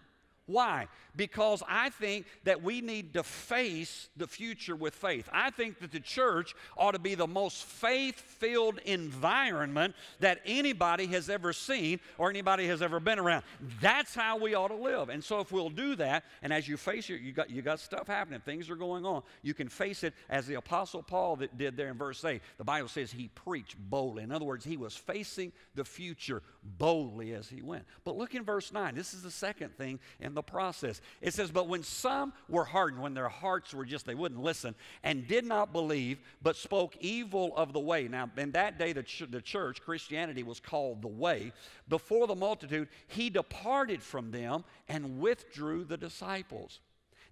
Why? 0.48 0.88
Because 1.14 1.62
I 1.68 1.90
think 1.90 2.24
that 2.44 2.62
we 2.62 2.80
need 2.80 3.12
to 3.12 3.22
face 3.22 4.08
the 4.16 4.26
future 4.26 4.74
with 4.74 4.94
faith. 4.94 5.28
I 5.30 5.50
think 5.50 5.78
that 5.80 5.92
the 5.92 6.00
church 6.00 6.54
ought 6.74 6.92
to 6.92 6.98
be 6.98 7.14
the 7.14 7.26
most 7.26 7.64
faith 7.64 8.18
filled 8.18 8.78
environment 8.86 9.94
that 10.20 10.40
anybody 10.46 11.04
has 11.08 11.28
ever 11.28 11.52
seen 11.52 12.00
or 12.16 12.30
anybody 12.30 12.66
has 12.68 12.80
ever 12.80 12.98
been 12.98 13.18
around. 13.18 13.44
That's 13.82 14.14
how 14.14 14.38
we 14.38 14.54
ought 14.54 14.68
to 14.68 14.74
live. 14.74 15.10
And 15.10 15.22
so, 15.22 15.40
if 15.40 15.52
we'll 15.52 15.68
do 15.68 15.94
that, 15.96 16.24
and 16.42 16.50
as 16.50 16.66
you 16.66 16.78
face 16.78 17.10
it, 17.10 17.20
you 17.20 17.32
got, 17.32 17.50
you 17.50 17.60
got 17.60 17.78
stuff 17.78 18.06
happening, 18.06 18.40
things 18.40 18.70
are 18.70 18.76
going 18.76 19.04
on, 19.04 19.22
you 19.42 19.52
can 19.52 19.68
face 19.68 20.04
it 20.04 20.14
as 20.30 20.46
the 20.46 20.54
Apostle 20.54 21.02
Paul 21.02 21.38
did 21.58 21.76
there 21.76 21.88
in 21.88 21.98
verse 21.98 22.24
8. 22.24 22.40
The 22.56 22.64
Bible 22.64 22.88
says 22.88 23.12
he 23.12 23.28
preached 23.34 23.76
boldly. 23.78 24.22
In 24.22 24.32
other 24.32 24.46
words, 24.46 24.64
he 24.64 24.78
was 24.78 24.96
facing 24.96 25.52
the 25.74 25.84
future 25.84 26.42
boldly 26.78 27.34
as 27.34 27.50
he 27.50 27.60
went. 27.60 27.84
But 28.04 28.16
look 28.16 28.34
in 28.34 28.44
verse 28.44 28.72
9. 28.72 28.94
This 28.94 29.12
is 29.12 29.22
the 29.22 29.30
second 29.30 29.76
thing 29.76 30.00
in 30.20 30.37
the 30.38 30.42
process. 30.42 31.00
It 31.20 31.34
says, 31.34 31.50
But 31.50 31.66
when 31.66 31.82
some 31.82 32.32
were 32.48 32.64
hardened, 32.64 33.02
when 33.02 33.14
their 33.14 33.28
hearts 33.28 33.74
were 33.74 33.84
just, 33.84 34.06
they 34.06 34.14
wouldn't 34.14 34.40
listen, 34.40 34.76
and 35.02 35.26
did 35.26 35.44
not 35.44 35.72
believe, 35.72 36.20
but 36.40 36.54
spoke 36.54 36.96
evil 37.00 37.52
of 37.56 37.72
the 37.72 37.80
way. 37.80 38.06
Now, 38.06 38.30
in 38.36 38.52
that 38.52 38.78
day, 38.78 38.92
the, 38.92 39.02
ch- 39.02 39.24
the 39.28 39.42
church, 39.42 39.82
Christianity, 39.82 40.44
was 40.44 40.60
called 40.60 41.02
the 41.02 41.08
way. 41.08 41.52
Before 41.88 42.28
the 42.28 42.36
multitude, 42.36 42.88
he 43.08 43.30
departed 43.30 44.00
from 44.00 44.30
them 44.30 44.64
and 44.88 45.18
withdrew 45.18 45.84
the 45.84 45.96
disciples. 45.96 46.78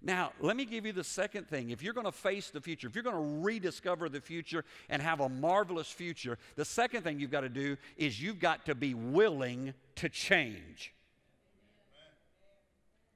Now, 0.01 0.33
let 0.41 0.57
me 0.57 0.65
give 0.65 0.85
you 0.85 0.91
the 0.91 1.03
second 1.03 1.47
thing. 1.47 1.69
If 1.69 1.81
you're 1.81 1.93
going 1.93 2.05
to 2.05 2.11
face 2.11 2.49
the 2.49 2.61
future, 2.61 2.87
if 2.87 2.93
you're 2.93 3.05
going 3.05 3.15
to 3.15 3.43
rediscover 3.43 4.09
the 4.09 4.21
future 4.21 4.65
and 4.89 5.01
have 5.01 5.21
a 5.21 5.29
marvelous 5.29 5.89
future, 5.89 6.37
the 6.55 6.65
second 6.65 7.03
thing 7.03 7.19
you've 7.19 7.31
got 7.31 7.41
to 7.41 7.49
do 7.49 7.77
is 7.95 8.21
you've 8.21 8.39
got 8.39 8.65
to 8.65 8.75
be 8.75 8.93
willing 8.93 9.73
to 9.95 10.09
change. 10.09 10.93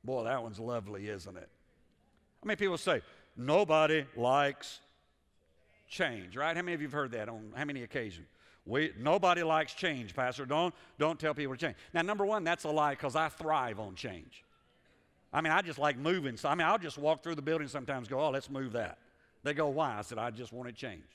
Boy, 0.04 0.24
that 0.24 0.42
one's 0.42 0.60
lovely, 0.60 1.08
isn't 1.08 1.38
it? 1.38 1.50
How 2.42 2.48
many 2.48 2.56
people 2.56 2.78
say, 2.78 3.02
nobody 3.38 4.06
likes 4.16 4.80
change, 5.88 6.36
right? 6.36 6.56
How 6.56 6.64
many 6.64 6.74
of 6.74 6.82
you 6.82 6.88
have 6.88 6.94
heard 6.94 7.12
that 7.12 7.30
on 7.30 7.52
how 7.56 7.66
many 7.66 7.84
occasions? 7.84 8.28
We, 8.66 8.94
nobody 9.00 9.44
likes 9.44 9.74
change, 9.74 10.16
Pastor. 10.16 10.46
Don't, 10.46 10.74
don't 11.00 11.20
tell 11.20 11.34
people 11.34 11.56
to 11.56 11.60
change. 11.60 11.76
Now, 11.94 12.02
number 12.02 12.26
one, 12.26 12.44
that's 12.44 12.64
a 12.64 12.70
lie 12.70 12.92
because 12.92 13.16
I 13.16 13.30
thrive 13.30 13.80
on 13.80 13.96
change. 13.96 14.44
I 15.34 15.42
mean, 15.42 15.52
I 15.52 15.62
just 15.62 15.80
like 15.80 15.98
moving. 15.98 16.38
So, 16.38 16.50
I 16.50 16.56
mean, 16.56 16.68
I'll 16.68 16.78
just 16.78 16.98
walk 16.98 17.24
through 17.24 17.36
the 17.36 17.42
building 17.42 17.68
sometimes 17.68 18.08
go, 18.08 18.20
oh, 18.20 18.30
let's 18.30 18.50
move 18.50 18.74
that. 18.74 18.98
They 19.44 19.54
go, 19.54 19.70
why? 19.70 19.98
I 19.98 20.02
said, 20.02 20.18
I 20.18 20.30
just 20.30 20.54
want 20.54 20.70
it 20.70 20.76
changed. 20.76 21.06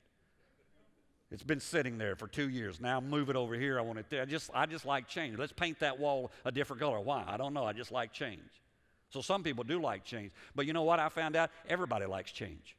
It's 1.30 1.42
been 1.42 1.60
sitting 1.60 1.98
there 1.98 2.16
for 2.16 2.26
two 2.28 2.48
years. 2.48 2.80
Now 2.80 3.00
move 3.00 3.30
it 3.30 3.36
over 3.36 3.54
here. 3.54 3.78
I 3.78 3.82
want 3.82 3.98
it 3.98 4.06
there. 4.10 4.22
I 4.22 4.24
just, 4.26 4.50
I 4.54 4.66
just 4.66 4.84
like 4.84 5.08
change. 5.08 5.38
Let's 5.38 5.52
paint 5.52 5.80
that 5.80 5.98
wall 5.98 6.30
a 6.44 6.52
different 6.52 6.80
color. 6.80 7.00
Why? 7.00 7.24
I 7.26 7.36
don't 7.36 7.52
know. 7.52 7.64
I 7.64 7.72
just 7.72 7.90
like 7.90 8.12
change. 8.12 8.40
So 9.16 9.22
some 9.22 9.42
people 9.42 9.64
do 9.64 9.80
like 9.80 10.04
change. 10.04 10.30
But 10.54 10.66
you 10.66 10.74
know 10.74 10.82
what 10.82 11.00
I 11.00 11.08
found 11.08 11.36
out? 11.36 11.50
Everybody 11.70 12.04
likes 12.04 12.32
change. 12.32 12.76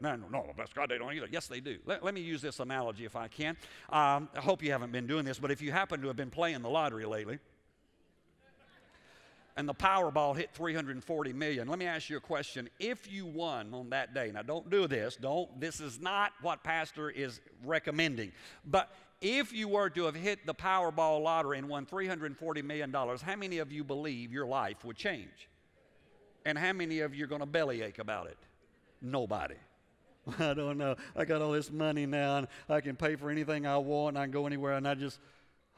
No, 0.00 0.16
no, 0.16 0.26
no, 0.26 0.44
bless 0.56 0.72
God, 0.72 0.90
they 0.90 0.98
don't 0.98 1.14
either. 1.14 1.28
Yes, 1.30 1.46
they 1.46 1.60
do. 1.60 1.78
Let, 1.86 2.02
let 2.02 2.14
me 2.14 2.20
use 2.20 2.42
this 2.42 2.58
analogy 2.58 3.04
if 3.04 3.14
I 3.14 3.28
can. 3.28 3.56
Um, 3.88 4.28
I 4.36 4.40
hope 4.40 4.60
you 4.60 4.72
haven't 4.72 4.90
been 4.90 5.06
doing 5.06 5.24
this, 5.24 5.38
but 5.38 5.52
if 5.52 5.62
you 5.62 5.70
happen 5.70 6.00
to 6.00 6.08
have 6.08 6.16
been 6.16 6.30
playing 6.30 6.62
the 6.62 6.68
lottery 6.68 7.04
lately, 7.04 7.38
and 9.56 9.68
the 9.68 9.74
Powerball 9.74 10.36
hit 10.36 10.50
340 10.52 11.32
million. 11.32 11.68
Let 11.68 11.78
me 11.78 11.86
ask 11.86 12.10
you 12.10 12.16
a 12.16 12.20
question. 12.20 12.68
If 12.80 13.12
you 13.12 13.24
won 13.24 13.72
on 13.72 13.90
that 13.90 14.14
day, 14.14 14.32
now 14.34 14.42
don't 14.42 14.68
do 14.68 14.88
this, 14.88 15.14
don't, 15.14 15.60
this 15.60 15.78
is 15.78 16.00
not 16.00 16.32
what 16.40 16.64
Pastor 16.64 17.08
is 17.08 17.40
recommending, 17.62 18.32
but 18.64 18.90
if 19.22 19.52
you 19.52 19.68
were 19.68 19.88
to 19.90 20.04
have 20.06 20.16
hit 20.16 20.44
the 20.44 20.54
Powerball 20.54 21.22
lottery 21.22 21.58
and 21.58 21.68
won 21.68 21.86
$340 21.86 22.64
million, 22.64 22.92
how 22.92 23.36
many 23.36 23.58
of 23.58 23.70
you 23.70 23.84
believe 23.84 24.32
your 24.32 24.46
life 24.46 24.84
would 24.84 24.96
change? 24.96 25.48
And 26.44 26.58
how 26.58 26.72
many 26.72 27.00
of 27.00 27.14
you 27.14 27.24
are 27.24 27.28
going 27.28 27.40
to 27.40 27.46
bellyache 27.46 27.98
about 27.98 28.26
it? 28.26 28.38
Nobody. 29.00 29.56
I 30.38 30.54
don't 30.54 30.78
know. 30.78 30.96
I 31.16 31.24
got 31.24 31.42
all 31.42 31.52
this 31.52 31.70
money 31.70 32.06
now 32.06 32.38
and 32.38 32.48
I 32.68 32.80
can 32.80 32.96
pay 32.96 33.16
for 33.16 33.30
anything 33.30 33.66
I 33.66 33.76
want 33.78 34.16
and 34.16 34.18
I 34.18 34.24
can 34.24 34.32
go 34.32 34.46
anywhere 34.46 34.74
and 34.74 34.86
I 34.86 34.94
just, 34.94 35.18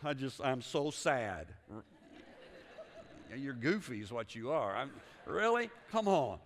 I 0.03 0.15
just, 0.15 0.41
I'm 0.43 0.63
so 0.63 0.91
sad. 0.91 1.49
You're 3.37 3.55
goofy, 3.55 4.01
is 4.01 4.13
what 4.13 4.35
you 4.35 4.51
are. 4.51 4.77
I'm, 4.77 4.91
really? 5.27 5.71
Come 5.91 6.09
on. 6.09 6.39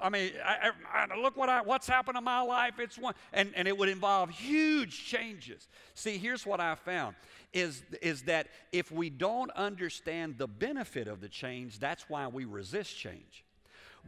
I 0.00 0.08
mean, 0.08 0.32
I, 0.44 0.70
I, 0.92 1.16
look 1.20 1.36
what 1.36 1.48
I, 1.48 1.60
what's 1.60 1.86
happened 1.86 2.16
in 2.16 2.24
my 2.24 2.40
life. 2.40 2.78
It's 2.78 2.96
one, 2.96 3.14
and, 3.32 3.52
and 3.54 3.68
it 3.68 3.76
would 3.76 3.88
involve 3.88 4.30
huge 4.30 5.04
changes. 5.04 5.68
See, 5.94 6.18
here's 6.18 6.46
what 6.46 6.60
I 6.60 6.74
found 6.74 7.16
is, 7.52 7.82
is 8.00 8.22
that 8.22 8.48
if 8.72 8.90
we 8.90 9.10
don't 9.10 9.50
understand 9.52 10.38
the 10.38 10.46
benefit 10.46 11.08
of 11.08 11.20
the 11.20 11.28
change, 11.28 11.78
that's 11.78 12.08
why 12.08 12.28
we 12.28 12.44
resist 12.44 12.96
change. 12.96 13.44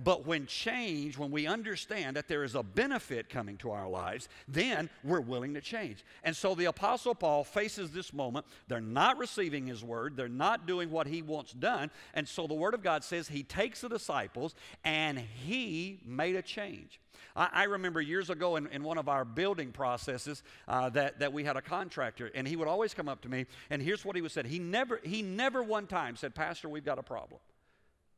But 0.02 0.26
when 0.26 0.46
change, 0.46 1.18
when 1.18 1.30
we 1.30 1.46
understand 1.46 2.16
that 2.16 2.28
there 2.28 2.44
is 2.44 2.54
a 2.54 2.62
benefit 2.62 3.28
coming 3.28 3.56
to 3.58 3.70
our 3.70 3.88
lives, 3.88 4.28
then 4.46 4.88
we're 5.02 5.20
willing 5.20 5.54
to 5.54 5.60
change. 5.60 6.04
And 6.22 6.36
so 6.36 6.54
the 6.54 6.66
Apostle 6.66 7.14
Paul 7.14 7.44
faces 7.44 7.90
this 7.90 8.12
moment. 8.12 8.46
They're 8.68 8.80
not 8.80 9.18
receiving 9.18 9.66
his 9.66 9.82
word, 9.82 10.16
they're 10.16 10.28
not 10.28 10.66
doing 10.66 10.90
what 10.90 11.06
he 11.06 11.22
wants 11.22 11.52
done. 11.52 11.90
And 12.14 12.28
so 12.28 12.46
the 12.46 12.54
Word 12.54 12.74
of 12.74 12.82
God 12.82 13.04
says 13.04 13.28
he 13.28 13.42
takes 13.42 13.80
the 13.80 13.88
disciples 13.88 14.54
and 14.84 15.18
he 15.18 16.00
made 16.04 16.36
a 16.36 16.42
change. 16.42 17.00
I, 17.34 17.48
I 17.52 17.64
remember 17.64 18.00
years 18.00 18.30
ago 18.30 18.56
in, 18.56 18.66
in, 18.68 18.82
one 18.82 18.98
of 18.98 19.08
our 19.08 19.24
building 19.24 19.72
processes 19.72 20.42
uh, 20.66 20.90
that, 20.90 21.20
that 21.20 21.32
we 21.32 21.44
had 21.44 21.56
a 21.56 21.62
contractor, 21.62 22.30
and 22.34 22.46
he 22.46 22.56
would 22.56 22.68
always 22.68 22.94
come 22.94 23.08
up 23.08 23.22
to 23.22 23.28
me, 23.28 23.46
and 23.70 23.82
here's 23.82 24.04
what 24.04 24.16
he 24.16 24.22
would 24.22 24.32
say. 24.32 24.42
He 24.46 24.58
never, 24.58 25.00
he 25.02 25.22
never 25.22 25.62
one 25.62 25.86
time 25.86 26.16
said, 26.16 26.34
Pastor, 26.34 26.68
we've 26.68 26.84
got 26.84 26.98
a 26.98 27.02
problem. 27.02 27.40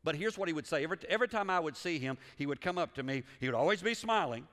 But 0.02 0.16
here's 0.16 0.38
what 0.38 0.48
he 0.48 0.54
would 0.54 0.66
say 0.66 0.82
every, 0.84 0.98
every 1.08 1.28
time 1.28 1.50
I 1.50 1.60
would 1.60 1.76
see 1.76 1.98
him, 1.98 2.16
he 2.36 2.46
would 2.46 2.60
come 2.60 2.78
up 2.78 2.94
to 2.94 3.02
me. 3.02 3.22
He 3.38 3.46
would 3.46 3.54
always 3.54 3.82
be 3.82 3.94
smiling. 3.94 4.46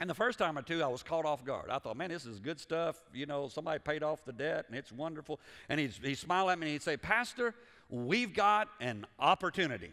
And 0.00 0.10
the 0.10 0.14
first 0.14 0.38
time 0.38 0.58
or 0.58 0.62
two, 0.62 0.82
I 0.82 0.88
was 0.88 1.02
caught 1.02 1.24
off 1.24 1.44
guard. 1.44 1.70
I 1.70 1.78
thought, 1.78 1.96
man, 1.96 2.10
this 2.10 2.26
is 2.26 2.40
good 2.40 2.58
stuff. 2.58 2.96
You 3.12 3.26
know, 3.26 3.48
somebody 3.48 3.78
paid 3.78 4.02
off 4.02 4.24
the 4.24 4.32
debt 4.32 4.66
and 4.68 4.76
it's 4.76 4.90
wonderful. 4.90 5.38
And 5.68 5.78
he'd, 5.78 5.92
he'd 6.02 6.16
smile 6.16 6.50
at 6.50 6.58
me 6.58 6.66
and 6.66 6.72
he'd 6.72 6.82
say, 6.82 6.96
Pastor, 6.96 7.54
we've 7.88 8.34
got 8.34 8.68
an 8.80 9.06
opportunity. 9.18 9.92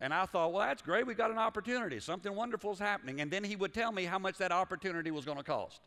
And 0.00 0.12
I 0.12 0.26
thought, 0.26 0.52
well, 0.52 0.66
that's 0.66 0.82
great. 0.82 1.06
We've 1.06 1.16
got 1.16 1.30
an 1.30 1.38
opportunity. 1.38 2.00
Something 2.00 2.34
wonderful 2.34 2.72
is 2.72 2.78
happening. 2.78 3.20
And 3.20 3.30
then 3.30 3.44
he 3.44 3.54
would 3.54 3.72
tell 3.72 3.92
me 3.92 4.04
how 4.04 4.18
much 4.18 4.38
that 4.38 4.52
opportunity 4.52 5.10
was 5.10 5.24
going 5.24 5.38
to 5.38 5.44
cost. 5.44 5.80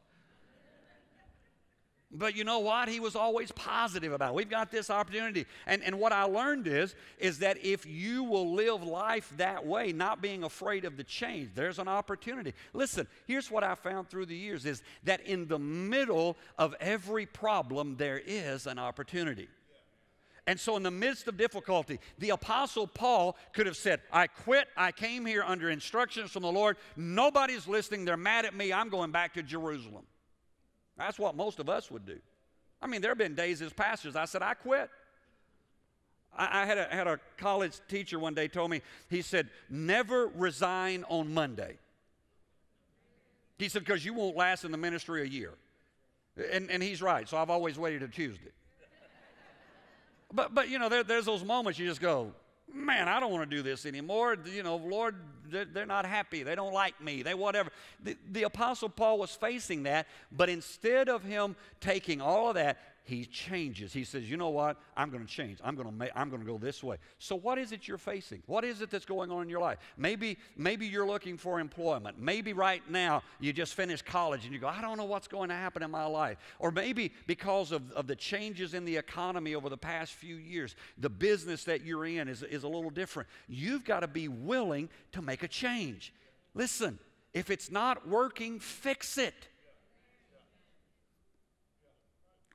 But 2.10 2.38
you 2.38 2.46
know 2.46 2.60
what? 2.60 2.88
He 2.88 3.02
was 3.02 3.18
always 3.18 3.52
positive 3.52 4.14
about 4.14 4.30
it. 4.30 4.36
We've 4.36 4.50
got 4.50 4.72
this 4.72 4.90
opportunity. 4.90 5.46
And, 5.66 5.84
and 5.84 6.00
what 6.00 6.14
I 6.14 6.24
learned 6.24 6.66
is, 6.66 6.96
is 7.18 7.40
that 7.40 7.58
if 7.66 7.86
you 7.86 8.24
will 8.24 8.54
live 8.54 8.82
life 8.82 9.32
that 9.36 9.66
way, 9.66 9.92
not 9.92 10.22
being 10.22 10.46
afraid 10.46 10.86
of 10.86 10.96
the 10.96 11.04
change, 11.04 11.50
there's 11.54 11.80
an 11.80 11.90
opportunity. 11.90 12.54
Listen, 12.74 13.08
here's 13.26 13.52
what 13.52 13.64
I 13.64 13.76
found 13.76 14.10
through 14.10 14.28
the 14.28 14.38
years 14.38 14.66
is 14.66 14.84
that 15.04 15.20
in 15.22 15.48
the 15.48 15.60
middle 15.60 16.38
of 16.58 16.74
every 16.80 17.26
problem, 17.26 17.98
there 17.98 18.22
is 18.26 18.68
an 18.68 18.80
opportunity. 18.80 19.50
And 20.48 20.58
so, 20.58 20.78
in 20.78 20.84
the 20.84 20.92
midst 20.92 21.28
of 21.28 21.36
difficulty, 21.36 22.00
the 22.20 22.30
Apostle 22.30 22.88
Paul 22.88 23.36
could 23.52 23.66
have 23.66 23.76
said, 23.76 24.00
I 24.14 24.28
quit. 24.28 24.70
I 24.78 24.94
came 24.94 25.26
here 25.26 25.44
under 25.44 25.70
instructions 25.70 26.32
from 26.32 26.44
the 26.44 26.52
Lord. 26.52 26.78
Nobody's 26.96 27.68
listening. 27.68 28.06
They're 28.06 28.16
mad 28.16 28.46
at 28.46 28.56
me. 28.56 28.72
I'm 28.72 28.88
going 28.88 29.12
back 29.12 29.34
to 29.34 29.44
Jerusalem. 29.44 30.06
That's 30.98 31.20
what 31.20 31.36
most 31.36 31.60
of 31.60 31.70
us 31.70 31.92
would 31.92 32.06
do. 32.06 32.18
I 32.82 32.88
mean, 32.88 33.02
there 33.02 33.12
have 33.12 33.18
been 33.18 33.36
days 33.36 33.62
as 33.62 33.74
pastors, 33.74 34.16
I 34.16 34.26
said, 34.26 34.42
I 34.42 34.54
quit. 34.54 34.90
I, 36.36 36.62
I 36.62 36.66
had, 36.66 36.78
a, 36.78 36.84
had 36.86 37.08
a 37.08 37.20
college 37.38 37.80
teacher 37.88 38.20
one 38.20 38.34
day 38.34 38.48
told 38.48 38.72
me, 38.72 38.82
he 39.10 39.22
said, 39.22 39.50
never 39.70 40.28
resign 40.28 41.04
on 41.10 41.34
Monday. 41.34 41.78
He 43.58 43.70
said, 43.70 43.84
because 43.84 44.06
you 44.06 44.14
won't 44.14 44.36
last 44.36 44.64
in 44.64 44.72
the 44.72 44.78
ministry 44.78 45.24
a 45.24 45.26
year. 45.26 45.54
And, 46.52 46.70
and 46.70 46.84
he's 46.84 47.02
right, 47.02 47.28
so 47.28 47.38
I've 47.38 47.50
always 47.50 47.80
waited 47.80 48.04
a 48.04 48.08
Tuesday. 48.08 48.52
But, 50.32 50.54
but 50.54 50.70
you 50.70 50.78
know, 50.78 50.90
there, 50.90 51.04
there's 51.04 51.26
those 51.26 51.44
moments 51.44 51.80
you 51.80 51.88
just 51.88 52.02
go, 52.02 52.34
man, 52.78 53.08
I 53.08 53.20
don't 53.20 53.32
want 53.32 53.50
to 53.50 53.56
do 53.56 53.62
this 53.62 53.86
anymore. 53.86 54.38
You 54.46 54.64
know, 54.64 54.78
Lord, 54.78 55.16
they're, 55.50 55.86
not 55.86 56.06
happy. 56.06 56.44
They 56.44 56.56
don't 56.56 56.74
like 56.74 57.02
me. 57.02 57.24
They 57.24 57.34
whatever. 57.34 57.70
The, 58.04 58.18
the 58.32 58.44
Apostle 58.44 58.90
Paul 58.90 59.20
was 59.20 59.32
facing 59.32 59.84
that, 59.84 60.08
but 60.32 60.50
instead 60.50 61.10
of 61.10 61.24
him 61.24 61.56
taking 61.80 62.22
all 62.22 62.50
of 62.50 62.56
that, 62.56 62.78
he 63.08 63.24
changes. 63.24 63.94
He 63.94 64.04
says, 64.04 64.30
"You 64.30 64.36
know 64.36 64.50
what? 64.50 64.76
I'm 64.98 65.10
going 65.10 65.26
to 65.26 65.32
change. 65.32 65.60
I'm 65.64 65.76
going 65.76 65.88
to 65.88 65.94
make, 65.94 66.12
I'm 66.14 66.30
going 66.30 66.42
to 66.42 66.46
go 66.46 66.58
this 66.58 66.84
way." 66.84 66.98
So 67.20 67.38
what 67.38 67.58
is 67.58 67.72
it 67.72 67.88
you're 67.88 67.98
facing? 67.98 68.44
What 68.48 68.66
is 68.66 68.82
it 68.82 68.90
that's 68.90 69.06
going 69.06 69.32
on 69.32 69.44
in 69.44 69.50
your 69.50 69.62
life? 69.62 69.78
Maybe 69.96 70.38
maybe 70.58 70.86
you're 70.86 71.08
looking 71.08 71.38
for 71.38 71.62
employment. 71.62 72.20
Maybe 72.20 72.52
right 72.52 72.82
now 72.92 73.24
you 73.40 73.54
just 73.54 73.76
finished 73.76 74.06
college 74.06 74.44
and 74.44 74.54
you 74.54 74.60
go, 74.60 74.68
"I 74.68 74.82
don't 74.82 74.98
know 74.98 75.06
what's 75.06 75.30
going 75.30 75.48
to 75.48 75.56
happen 75.56 75.84
in 75.84 75.90
my 75.90 76.06
life." 76.06 76.38
Or 76.60 76.70
maybe 76.70 77.14
because 77.28 77.72
of, 77.72 77.90
of 77.94 78.08
the 78.08 78.16
changes 78.16 78.74
in 78.74 78.84
the 78.84 78.98
economy 78.98 79.56
over 79.56 79.70
the 79.70 79.78
past 79.78 80.12
few 80.14 80.36
years, 80.36 80.76
the 80.98 81.10
business 81.10 81.64
that 81.64 81.86
you're 81.86 82.06
in 82.06 82.28
is, 82.28 82.44
is 82.44 82.64
a 82.64 82.68
little 82.68 82.90
different. 82.90 83.30
You've 83.48 83.86
got 83.86 84.02
to 84.02 84.08
be 84.08 84.28
willing 84.28 84.90
to 85.14 85.22
make 85.22 85.44
a 85.44 85.48
change. 85.48 86.14
Listen, 86.54 87.00
if 87.34 87.50
it's 87.50 87.72
not 87.72 88.06
working, 88.06 88.60
fix 88.60 89.18
it. 89.18 89.48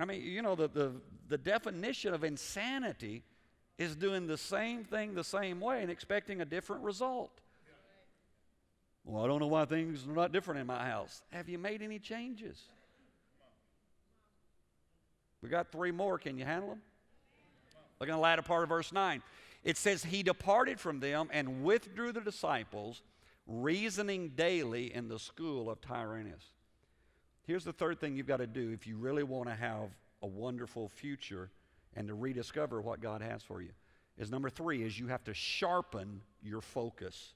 I 0.03 0.05
mean, 0.05 0.23
you 0.23 0.43
know, 0.43 0.57
the, 0.57 0.67
the, 0.67 0.93
the 1.29 1.39
definition 1.39 2.13
of 2.13 2.25
insanity 2.25 3.23
is 3.79 3.95
doing 3.95 4.27
the 4.27 4.37
same 4.37 4.83
thing 4.83 5.15
the 5.15 5.23
same 5.23 5.61
way 5.61 5.81
and 5.81 5.93
expecting 5.93 6.41
a 6.41 6.45
different 6.45 6.83
result. 6.83 7.31
Well, 9.05 9.23
I 9.25 9.29
don't 9.29 9.39
know 9.39 9.47
why 9.47 9.65
things 9.65 10.05
are 10.09 10.13
not 10.13 10.33
different 10.33 10.61
in 10.61 10.67
my 10.67 10.85
house. 10.85 11.23
Have 11.31 11.49
you 11.49 11.57
made 11.57 11.83
any 11.83 12.01
changes? 12.01 12.61
We 15.41 15.49
got 15.49 15.71
three 15.71 15.93
more. 15.93 16.19
Can 16.19 16.37
you 16.37 16.45
handle 16.45 16.71
them? 16.71 16.83
Look 18.01 18.09
at 18.09 18.13
the 18.13 18.19
latter 18.19 18.43
part 18.43 18.65
of 18.65 18.71
verse 18.71 18.93
9. 18.93 19.23
It 19.63 19.77
says, 19.77 20.03
He 20.03 20.25
departed 20.25 20.81
from 20.81 20.99
them 20.99 21.29
and 21.33 21.63
withdrew 21.63 22.11
the 22.11 22.21
disciples, 22.21 23.03
reasoning 23.47 24.31
daily 24.31 24.93
in 24.93 25.07
the 25.07 25.21
school 25.21 25.71
of 25.71 25.81
Tyrannus. 25.81 26.43
Here's 27.47 27.65
the 27.65 27.73
third 27.73 28.01
thing 28.01 28.17
you've 28.17 28.27
got 28.27 28.39
to 28.39 28.47
do 28.47 28.71
if 28.71 28.87
you 28.87 28.97
really 28.97 29.25
want 29.25 29.49
to 29.49 29.55
have 29.55 29.91
a 30.23 30.27
wonderful 30.27 30.89
future 30.89 31.51
and 31.97 32.09
to 32.09 32.15
rediscover 32.15 32.81
what 32.81 33.01
God 33.01 33.21
has 33.21 33.43
for 33.43 33.61
you. 33.61 33.71
Is 34.19 34.31
number 34.31 34.51
three 34.51 34.83
is 34.83 34.99
you 34.99 35.09
have 35.09 35.25
to 35.25 35.35
sharpen 35.35 36.21
your 36.43 36.61
focus. 36.61 37.35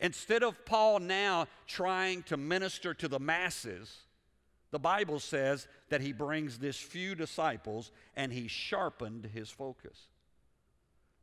Instead 0.00 0.42
of 0.42 0.64
Paul 0.64 1.00
now 1.00 1.46
trying 1.66 2.22
to 2.24 2.36
minister 2.36 2.94
to 2.94 3.08
the 3.08 3.18
masses, 3.18 3.94
the 4.70 4.78
Bible 4.78 5.20
says 5.20 5.68
that 5.88 6.00
he 6.00 6.12
brings 6.12 6.58
this 6.58 6.76
few 6.76 7.14
disciples 7.14 7.92
and 8.16 8.32
he 8.32 8.48
sharpened 8.48 9.30
his 9.32 9.50
focus. 9.50 10.08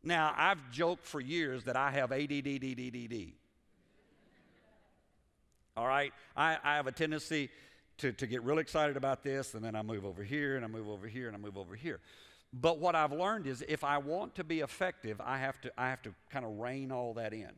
Now, 0.03 0.33
I've 0.35 0.71
joked 0.71 1.05
for 1.05 1.19
years 1.19 1.65
that 1.65 1.75
I 1.75 1.91
have 1.91 2.11
ADD, 2.11 2.47
All 5.77 5.87
right? 5.87 6.11
I, 6.35 6.57
I 6.63 6.75
have 6.75 6.87
a 6.87 6.91
tendency 6.91 7.49
to, 8.01 8.11
to 8.11 8.27
get 8.27 8.43
really 8.43 8.61
excited 8.61 8.97
about 8.97 9.23
this, 9.23 9.53
and 9.53 9.63
then 9.63 9.75
I 9.75 9.81
move 9.81 10.05
over 10.05 10.23
here, 10.23 10.55
and 10.55 10.65
I 10.65 10.67
move 10.67 10.89
over 10.89 11.07
here, 11.07 11.27
and 11.27 11.35
I 11.35 11.39
move 11.39 11.57
over 11.57 11.75
here. 11.75 11.99
But 12.53 12.79
what 12.79 12.95
I've 12.95 13.13
learned 13.13 13.47
is 13.47 13.63
if 13.67 13.83
I 13.83 13.97
want 13.97 14.35
to 14.35 14.43
be 14.43 14.59
effective, 14.59 15.21
I 15.23 15.37
have 15.37 15.61
to, 15.61 15.71
I 15.77 15.89
have 15.89 16.01
to 16.01 16.13
kind 16.29 16.43
of 16.43 16.59
rein 16.59 16.91
all 16.91 17.13
that 17.13 17.33
in. 17.33 17.51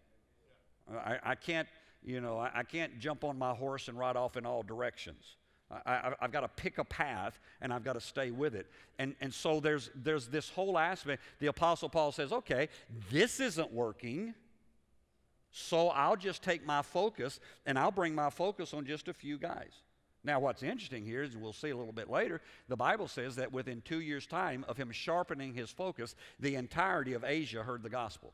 I, 0.98 1.18
I 1.24 1.36
can't, 1.36 1.68
you 2.04 2.22
know, 2.22 2.38
I, 2.38 2.52
I, 2.54 2.64
can't 2.64 3.00
jump 3.00 3.24
on 3.24 3.40
my 3.40 3.54
horse 3.54 3.88
and 3.88 3.98
ride 3.98 4.18
off 4.18 4.38
in 4.38 4.46
all 4.46 4.62
directions. 4.62 5.38
I, 5.86 6.14
have 6.20 6.32
got 6.32 6.42
to 6.42 6.50
pick 6.50 6.78
a 6.78 6.84
path 6.84 7.40
and 7.62 7.74
I've 7.74 7.84
got 7.84 7.94
to 7.94 8.02
stay 8.02 8.30
with 8.30 8.54
it. 8.54 8.68
And, 9.00 9.16
and 9.22 9.34
so 9.34 9.60
there's, 9.60 9.90
there's 9.96 10.28
this 10.28 10.50
whole 10.50 10.78
aspect. 10.78 11.24
The 11.40 11.48
Apostle 11.48 11.90
Paul 11.90 12.12
says, 12.12 12.32
okay, 12.32 12.70
this 13.10 13.40
isn't 13.40 13.72
working. 13.72 14.36
So 15.52 15.90
I'll 15.90 16.18
just 16.18 16.44
take 16.44 16.66
my 16.66 16.82
focus 16.82 17.40
and 17.66 17.80
I'll 17.80 17.92
bring 17.92 18.14
my 18.14 18.30
focus 18.30 18.74
on 18.74 18.86
just 18.86 19.08
a 19.08 19.14
few 19.14 19.40
guys. 19.40 19.72
Now, 20.26 20.40
what's 20.40 20.64
interesting 20.64 21.06
here 21.06 21.22
is 21.22 21.36
we'll 21.36 21.52
see 21.52 21.72
a 21.72 21.76
little 21.76 21.92
bit 21.92 22.10
later, 22.10 22.40
the 22.70 22.78
Bible 22.78 23.08
says 23.08 23.36
that 23.36 23.52
within 23.52 23.82
two 23.82 24.00
years' 24.00 24.26
time 24.26 24.64
of 24.70 24.78
him 24.78 24.90
sharpening 24.92 25.54
his 25.54 25.70
focus, 25.70 26.16
the 26.40 26.56
entirety 26.56 27.14
of 27.14 27.26
Asia 27.26 27.62
heard 27.62 27.84
the 27.84 27.90
gospel. 27.90 28.34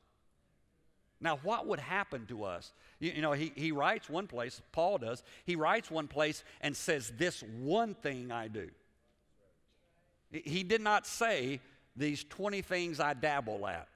Now, 1.19 1.39
what 1.43 1.65
would 1.67 1.79
happen 1.79 2.25
to 2.27 2.43
us? 2.43 2.71
You, 2.99 3.11
you, 3.15 3.21
know, 3.21 3.33
he, 3.33 3.51
he 3.55 3.71
writes 3.71 4.09
one 4.09 4.27
place, 4.27 4.61
Paul 4.71 4.99
does, 4.99 5.23
he 5.45 5.55
writes 5.55 5.89
one 5.89 6.07
place 6.07 6.43
and 6.61 6.77
says, 6.77 7.11
This 7.17 7.43
one 7.59 7.95
thing 7.95 8.31
I 8.31 8.47
do. 8.47 8.69
He 10.31 10.63
did 10.63 10.81
not 10.81 11.07
say, 11.07 11.59
These 11.97 12.23
20 12.25 12.61
things 12.61 12.99
I 12.99 13.15
dabble 13.15 13.65
at. 13.67 13.89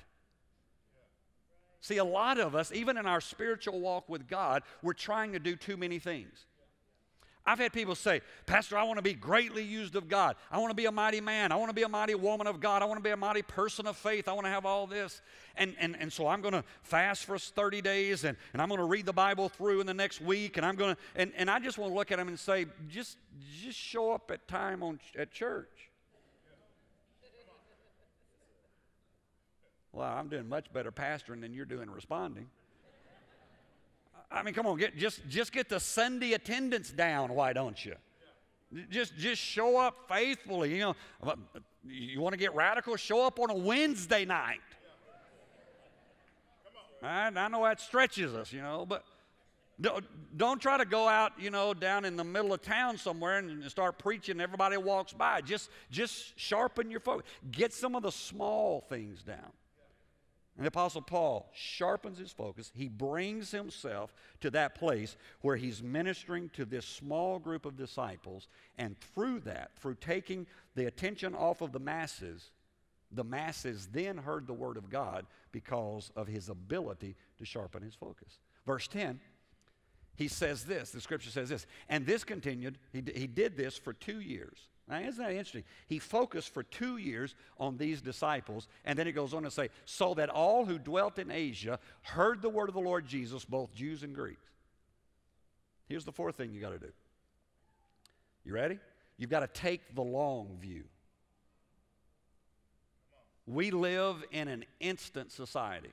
See, 1.79 1.97
a 1.97 2.03
lot 2.03 2.39
of 2.39 2.55
us, 2.55 2.71
even 2.71 2.97
in 2.97 3.05
our 3.05 3.21
spiritual 3.21 3.79
walk 3.79 4.09
with 4.09 4.27
God, 4.27 4.63
we're 4.81 4.93
trying 4.93 5.33
to 5.33 5.39
do 5.39 5.55
too 5.55 5.77
many 5.77 5.99
things. 5.99 6.45
I've 7.45 7.59
had 7.59 7.73
people 7.73 7.93
say, 7.95 8.21
Pastor, 8.45 8.77
I 8.77 8.83
want 8.83 8.99
to 8.99 9.01
be 9.01 9.13
greatly 9.13 9.63
used 9.63 9.97
of 9.97 10.07
God. 10.07 10.37
I 10.49 10.59
want 10.59 10.71
to 10.71 10.75
be 10.75 10.85
a 10.85 10.91
mighty 10.91 11.19
man. 11.19 11.51
I 11.51 11.57
want 11.57 11.69
to 11.69 11.73
be 11.73 11.83
a 11.83 11.89
mighty 11.89 12.15
woman 12.15 12.47
of 12.47 12.61
God. 12.61 12.81
I 12.81 12.85
want 12.85 12.99
to 12.99 13.03
be 13.03 13.09
a 13.09 13.17
mighty 13.17 13.41
person 13.41 13.85
of 13.85 13.97
faith. 13.97 14.29
I 14.29 14.33
want 14.33 14.45
to 14.45 14.49
have 14.49 14.65
all 14.65 14.87
this. 14.87 15.21
And, 15.57 15.75
and, 15.77 15.97
and 15.99 16.11
so 16.11 16.27
I'm 16.27 16.41
going 16.41 16.53
to 16.53 16.63
fast 16.83 17.25
for 17.25 17.37
30 17.37 17.81
days 17.81 18.23
and, 18.23 18.37
and 18.53 18.61
I'm 18.61 18.69
going 18.69 18.79
to 18.79 18.85
read 18.85 19.05
the 19.05 19.13
Bible 19.13 19.49
through 19.49 19.81
in 19.81 19.87
the 19.87 19.93
next 19.93 20.21
week. 20.21 20.55
And 20.55 20.65
I'm 20.65 20.75
going 20.75 20.95
to, 20.95 21.01
and, 21.17 21.33
and 21.35 21.51
I 21.51 21.59
just 21.59 21.77
want 21.77 21.91
to 21.91 21.95
look 21.95 22.13
at 22.13 22.17
them 22.17 22.29
and 22.29 22.39
say, 22.39 22.65
just, 22.89 23.17
just 23.61 23.77
show 23.77 24.13
up 24.13 24.31
at 24.31 24.47
time 24.47 24.81
on, 24.81 25.01
at 25.17 25.31
church. 25.31 25.67
Well, 29.91 30.07
I'm 30.07 30.29
doing 30.29 30.47
much 30.47 30.71
better 30.71 30.91
pastoring 30.91 31.41
than 31.41 31.53
you're 31.53 31.65
doing 31.65 31.89
responding. 31.89 32.47
I 34.33 34.41
mean, 34.41 34.53
come 34.53 34.65
on, 34.65 34.77
get, 34.77 34.97
just, 34.97 35.21
just 35.29 35.51
get 35.51 35.69
the 35.69 35.79
Sunday 35.79 36.33
attendance 36.33 36.91
down, 36.91 37.33
why 37.33 37.53
don't 37.53 37.83
you? 37.85 37.95
Just, 38.89 39.15
just 39.15 39.39
show 39.39 39.77
up 39.77 39.95
faithfully. 40.09 40.75
You 40.75 40.79
know, 40.79 40.95
you 41.87 42.19
want 42.19 42.33
to 42.33 42.39
get 42.39 42.55
radical? 42.55 42.95
Show 42.95 43.25
up 43.25 43.39
on 43.39 43.51
a 43.51 43.55
Wednesday 43.55 44.25
night. 44.25 44.59
I, 47.03 47.27
I 47.27 47.47
know 47.49 47.63
that 47.63 47.79
stretches 47.79 48.33
us, 48.33 48.51
you 48.51 48.61
know, 48.61 48.85
but 48.87 49.03
don't, 49.79 50.05
don't 50.37 50.61
try 50.61 50.77
to 50.77 50.85
go 50.85 51.07
out, 51.07 51.33
you 51.37 51.51
know, 51.51 51.73
down 51.73 52.05
in 52.05 52.15
the 52.15 52.23
middle 52.23 52.53
of 52.53 52.61
town 52.61 52.97
somewhere 52.97 53.39
and 53.39 53.69
start 53.69 53.99
preaching. 53.99 54.39
Everybody 54.39 54.77
walks 54.77 55.13
by. 55.13 55.41
Just, 55.41 55.69
just 55.91 56.39
sharpen 56.39 56.89
your 56.89 57.01
focus. 57.01 57.27
Get 57.51 57.73
some 57.73 57.95
of 57.95 58.01
the 58.01 58.11
small 58.11 58.81
things 58.89 59.21
down. 59.21 59.51
And 60.55 60.65
the 60.65 60.67
Apostle 60.67 61.01
Paul 61.01 61.49
sharpens 61.53 62.19
his 62.19 62.31
focus. 62.31 62.71
He 62.75 62.87
brings 62.87 63.49
himself 63.49 64.13
to 64.41 64.51
that 64.51 64.75
place 64.75 65.15
where 65.41 65.55
he's 65.55 65.81
ministering 65.81 66.49
to 66.49 66.63
this 66.63 66.85
small 66.85 67.39
group 67.39 67.65
of 67.65 67.75
disciples. 67.75 68.47
And 68.77 68.95
through 68.99 69.39
that, 69.41 69.71
through 69.79 69.95
taking 69.95 70.45
the 70.75 70.85
attention 70.85 71.33
off 71.33 71.61
of 71.61 71.71
the 71.71 71.79
masses, 71.79 72.51
the 73.11 73.23
masses 73.23 73.87
then 73.91 74.17
heard 74.17 74.45
the 74.45 74.53
word 74.53 74.77
of 74.77 74.91
God 74.91 75.25
because 75.51 76.11
of 76.15 76.27
his 76.27 76.49
ability 76.49 77.15
to 77.39 77.45
sharpen 77.45 77.81
his 77.81 77.95
focus. 77.95 78.39
Verse 78.65 78.87
10, 78.87 79.19
he 80.15 80.27
says 80.27 80.65
this 80.65 80.91
the 80.91 81.01
scripture 81.01 81.31
says 81.31 81.49
this, 81.49 81.65
and 81.89 82.05
this 82.05 82.23
continued, 82.23 82.77
he, 82.91 83.03
he 83.15 83.25
did 83.25 83.57
this 83.57 83.75
for 83.75 83.93
two 83.93 84.19
years. 84.21 84.67
Now, 84.87 84.99
isn't 84.99 85.23
that 85.23 85.31
interesting? 85.31 85.63
He 85.87 85.99
focused 85.99 86.53
for 86.53 86.63
two 86.63 86.97
years 86.97 87.35
on 87.57 87.77
these 87.77 88.01
disciples, 88.01 88.67
and 88.83 88.99
then 88.99 89.05
he 89.05 89.13
goes 89.13 89.33
on 89.33 89.43
to 89.43 89.51
say, 89.51 89.69
so 89.85 90.13
that 90.15 90.29
all 90.29 90.65
who 90.65 90.77
dwelt 90.77 91.19
in 91.19 91.31
Asia 91.31 91.79
heard 92.01 92.41
the 92.41 92.49
word 92.49 92.67
of 92.67 92.75
the 92.75 92.81
Lord 92.81 93.07
Jesus, 93.07 93.45
both 93.45 93.73
Jews 93.73 94.03
and 94.03 94.13
Greeks. 94.13 94.41
Here's 95.87 96.03
the 96.03 96.11
fourth 96.11 96.35
thing 96.35 96.51
you 96.51 96.59
got 96.59 96.71
to 96.71 96.79
do. 96.79 96.91
You 98.43 98.53
ready? 98.53 98.79
You've 99.17 99.29
got 99.29 99.39
to 99.39 99.47
take 99.47 99.95
the 99.95 100.01
long 100.01 100.57
view. 100.59 100.83
We 103.45 103.71
live 103.71 104.23
in 104.31 104.47
an 104.47 104.65
instant 104.79 105.31
society. 105.31 105.91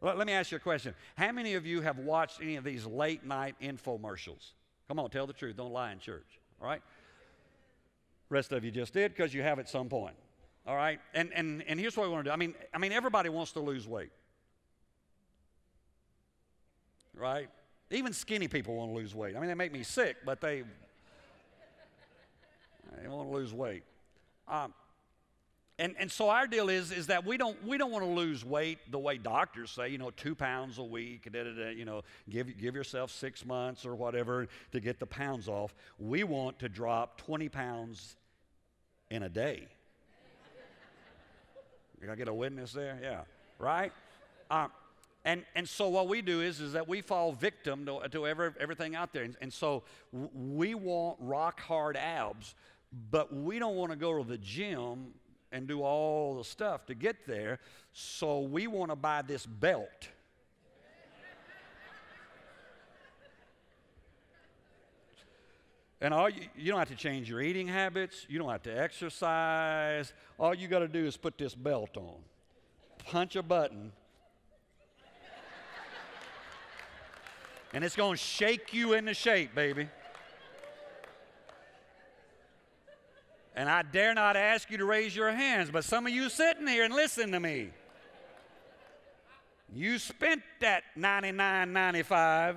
Let, 0.00 0.18
let 0.18 0.26
me 0.26 0.32
ask 0.32 0.50
you 0.50 0.56
a 0.56 0.60
question. 0.60 0.94
How 1.16 1.32
many 1.32 1.54
of 1.54 1.66
you 1.66 1.80
have 1.80 1.98
watched 1.98 2.40
any 2.40 2.56
of 2.56 2.64
these 2.64 2.86
late 2.86 3.24
night 3.24 3.56
infomercials? 3.60 4.52
Come 4.86 4.98
on, 4.98 5.10
tell 5.10 5.26
the 5.26 5.32
truth. 5.32 5.56
Don't 5.56 5.72
lie 5.72 5.92
in 5.92 5.98
church. 5.98 6.38
All 6.60 6.68
right? 6.68 6.82
Rest 8.30 8.52
of 8.52 8.64
you 8.64 8.70
just 8.70 8.92
did 8.92 9.14
because 9.14 9.32
you 9.32 9.42
have 9.42 9.58
at 9.58 9.68
some 9.68 9.88
point. 9.88 10.14
All 10.66 10.76
right? 10.76 11.00
And, 11.14 11.32
and, 11.34 11.62
and 11.66 11.80
here's 11.80 11.96
what 11.96 12.06
we 12.06 12.12
want 12.12 12.24
to 12.24 12.30
do. 12.30 12.32
I 12.32 12.36
mean, 12.36 12.54
I 12.74 12.78
mean, 12.78 12.92
everybody 12.92 13.30
wants 13.30 13.52
to 13.52 13.60
lose 13.60 13.88
weight. 13.88 14.10
Right? 17.14 17.48
Even 17.90 18.12
skinny 18.12 18.48
people 18.48 18.76
want 18.76 18.90
to 18.90 18.94
lose 18.94 19.14
weight. 19.14 19.34
I 19.34 19.40
mean, 19.40 19.48
they 19.48 19.54
make 19.54 19.72
me 19.72 19.82
sick, 19.82 20.16
but 20.26 20.40
they, 20.42 20.62
they 23.00 23.08
want 23.08 23.30
to 23.30 23.34
lose 23.34 23.52
weight. 23.54 23.82
Um, 24.46 24.74
and, 25.80 25.94
and 25.98 26.10
so 26.10 26.28
our 26.28 26.48
deal 26.48 26.68
is, 26.68 26.90
is 26.90 27.06
that 27.06 27.24
we 27.24 27.36
don't, 27.36 27.64
we 27.64 27.78
don't 27.78 27.92
want 27.92 28.04
to 28.04 28.10
lose 28.10 28.44
weight 28.44 28.78
the 28.90 28.98
way 28.98 29.16
doctors 29.16 29.70
say, 29.70 29.88
you 29.88 29.98
know, 29.98 30.10
two 30.10 30.34
pounds 30.34 30.78
a 30.78 30.82
week, 30.82 31.30
da, 31.32 31.44
da, 31.44 31.52
da, 31.52 31.70
you 31.70 31.84
know, 31.84 32.02
give, 32.28 32.58
give 32.58 32.74
yourself 32.74 33.12
six 33.12 33.46
months 33.46 33.86
or 33.86 33.94
whatever 33.94 34.48
to 34.72 34.80
get 34.80 34.98
the 34.98 35.06
pounds 35.06 35.46
off. 35.46 35.72
We 36.00 36.24
want 36.24 36.58
to 36.60 36.68
drop 36.68 37.18
20 37.18 37.48
pounds 37.48 38.16
in 39.08 39.22
a 39.22 39.28
day. 39.28 39.68
Can 42.00 42.10
I 42.10 42.16
get 42.16 42.26
a 42.26 42.34
witness 42.34 42.72
there? 42.72 42.98
Yeah. 43.00 43.20
right? 43.60 43.92
Uh, 44.50 44.66
and, 45.24 45.44
and 45.54 45.68
so 45.68 45.88
what 45.88 46.08
we 46.08 46.22
do 46.22 46.40
is, 46.40 46.58
is 46.60 46.72
that 46.72 46.88
we 46.88 47.02
fall 47.02 47.30
victim 47.30 47.86
to, 47.86 48.00
to 48.08 48.26
every, 48.26 48.50
everything 48.58 48.96
out 48.96 49.12
there. 49.12 49.22
And, 49.22 49.36
and 49.40 49.52
so 49.52 49.84
we 50.12 50.74
want 50.74 51.18
rock 51.20 51.60
hard 51.60 51.96
abs, 51.96 52.56
but 53.12 53.32
we 53.32 53.60
don't 53.60 53.76
want 53.76 53.92
to 53.92 53.96
go 53.96 54.18
to 54.18 54.28
the 54.28 54.38
gym 54.38 55.12
and 55.52 55.66
do 55.66 55.82
all 55.82 56.36
the 56.36 56.44
stuff 56.44 56.86
to 56.86 56.94
get 56.94 57.26
there. 57.26 57.58
So 57.92 58.40
we 58.40 58.66
want 58.66 58.90
to 58.90 58.96
buy 58.96 59.22
this 59.22 59.46
belt. 59.46 60.08
And 66.00 66.14
all 66.14 66.28
you, 66.28 66.42
you 66.56 66.70
don't 66.70 66.78
have 66.78 66.90
to 66.90 66.94
change 66.94 67.28
your 67.28 67.40
eating 67.40 67.66
habits. 67.66 68.24
You 68.28 68.38
don't 68.38 68.50
have 68.50 68.62
to 68.64 68.80
exercise. 68.80 70.12
All 70.38 70.54
you 70.54 70.68
got 70.68 70.78
to 70.80 70.88
do 70.88 71.04
is 71.04 71.16
put 71.16 71.36
this 71.36 71.54
belt 71.54 71.96
on, 71.96 72.14
punch 73.04 73.34
a 73.34 73.42
button, 73.42 73.90
and 77.74 77.84
it's 77.84 77.96
going 77.96 78.12
to 78.12 78.16
shake 78.16 78.72
you 78.72 78.92
into 78.92 79.12
shape, 79.12 79.54
baby. 79.54 79.88
And 83.58 83.68
I 83.68 83.82
dare 83.82 84.14
not 84.14 84.36
ask 84.36 84.70
you 84.70 84.78
to 84.78 84.84
raise 84.84 85.16
your 85.16 85.32
hands, 85.32 85.68
but 85.72 85.82
some 85.82 86.06
of 86.06 86.12
you 86.12 86.28
sitting 86.28 86.68
here 86.68 86.84
and 86.84 86.94
listen 86.94 87.32
to 87.32 87.40
me. 87.40 87.70
You 89.74 89.98
spent 89.98 90.42
that 90.60 90.84
99.95 90.96 92.54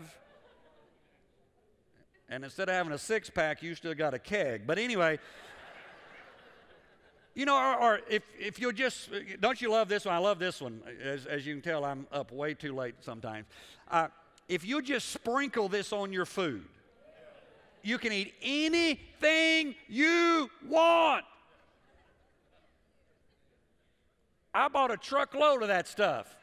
and 2.29 2.43
instead 2.43 2.69
of 2.69 2.75
having 2.75 2.93
a 2.93 2.99
six 2.99 3.31
pack, 3.31 3.63
you 3.63 3.73
still 3.73 3.95
got 3.95 4.13
a 4.13 4.19
keg. 4.19 4.67
But 4.67 4.77
anyway, 4.77 5.17
you 7.33 7.47
know, 7.47 7.57
or, 7.57 7.81
or, 7.81 7.99
if, 8.07 8.21
if 8.39 8.59
you'll 8.59 8.71
just, 8.71 9.09
don't 9.39 9.59
you 9.59 9.71
love 9.71 9.89
this 9.89 10.05
one? 10.05 10.13
I 10.13 10.19
love 10.19 10.37
this 10.37 10.61
one. 10.61 10.83
As, 11.03 11.25
as 11.25 11.47
you 11.47 11.55
can 11.55 11.63
tell, 11.63 11.83
I'm 11.83 12.05
up 12.11 12.31
way 12.31 12.53
too 12.53 12.75
late 12.75 12.93
sometimes. 13.01 13.47
Uh, 13.89 14.09
if 14.47 14.63
you 14.63 14.83
just 14.83 15.09
sprinkle 15.09 15.67
this 15.67 15.91
on 15.91 16.13
your 16.13 16.27
food, 16.27 16.63
you 17.83 17.97
can 17.97 18.11
eat 18.11 18.33
anything 18.41 19.75
you 19.87 20.49
want. 20.67 21.25
I 24.53 24.67
bought 24.67 24.91
a 24.91 24.97
truckload 24.97 25.61
of 25.61 25.69
that 25.69 25.87
stuff. 25.87 26.35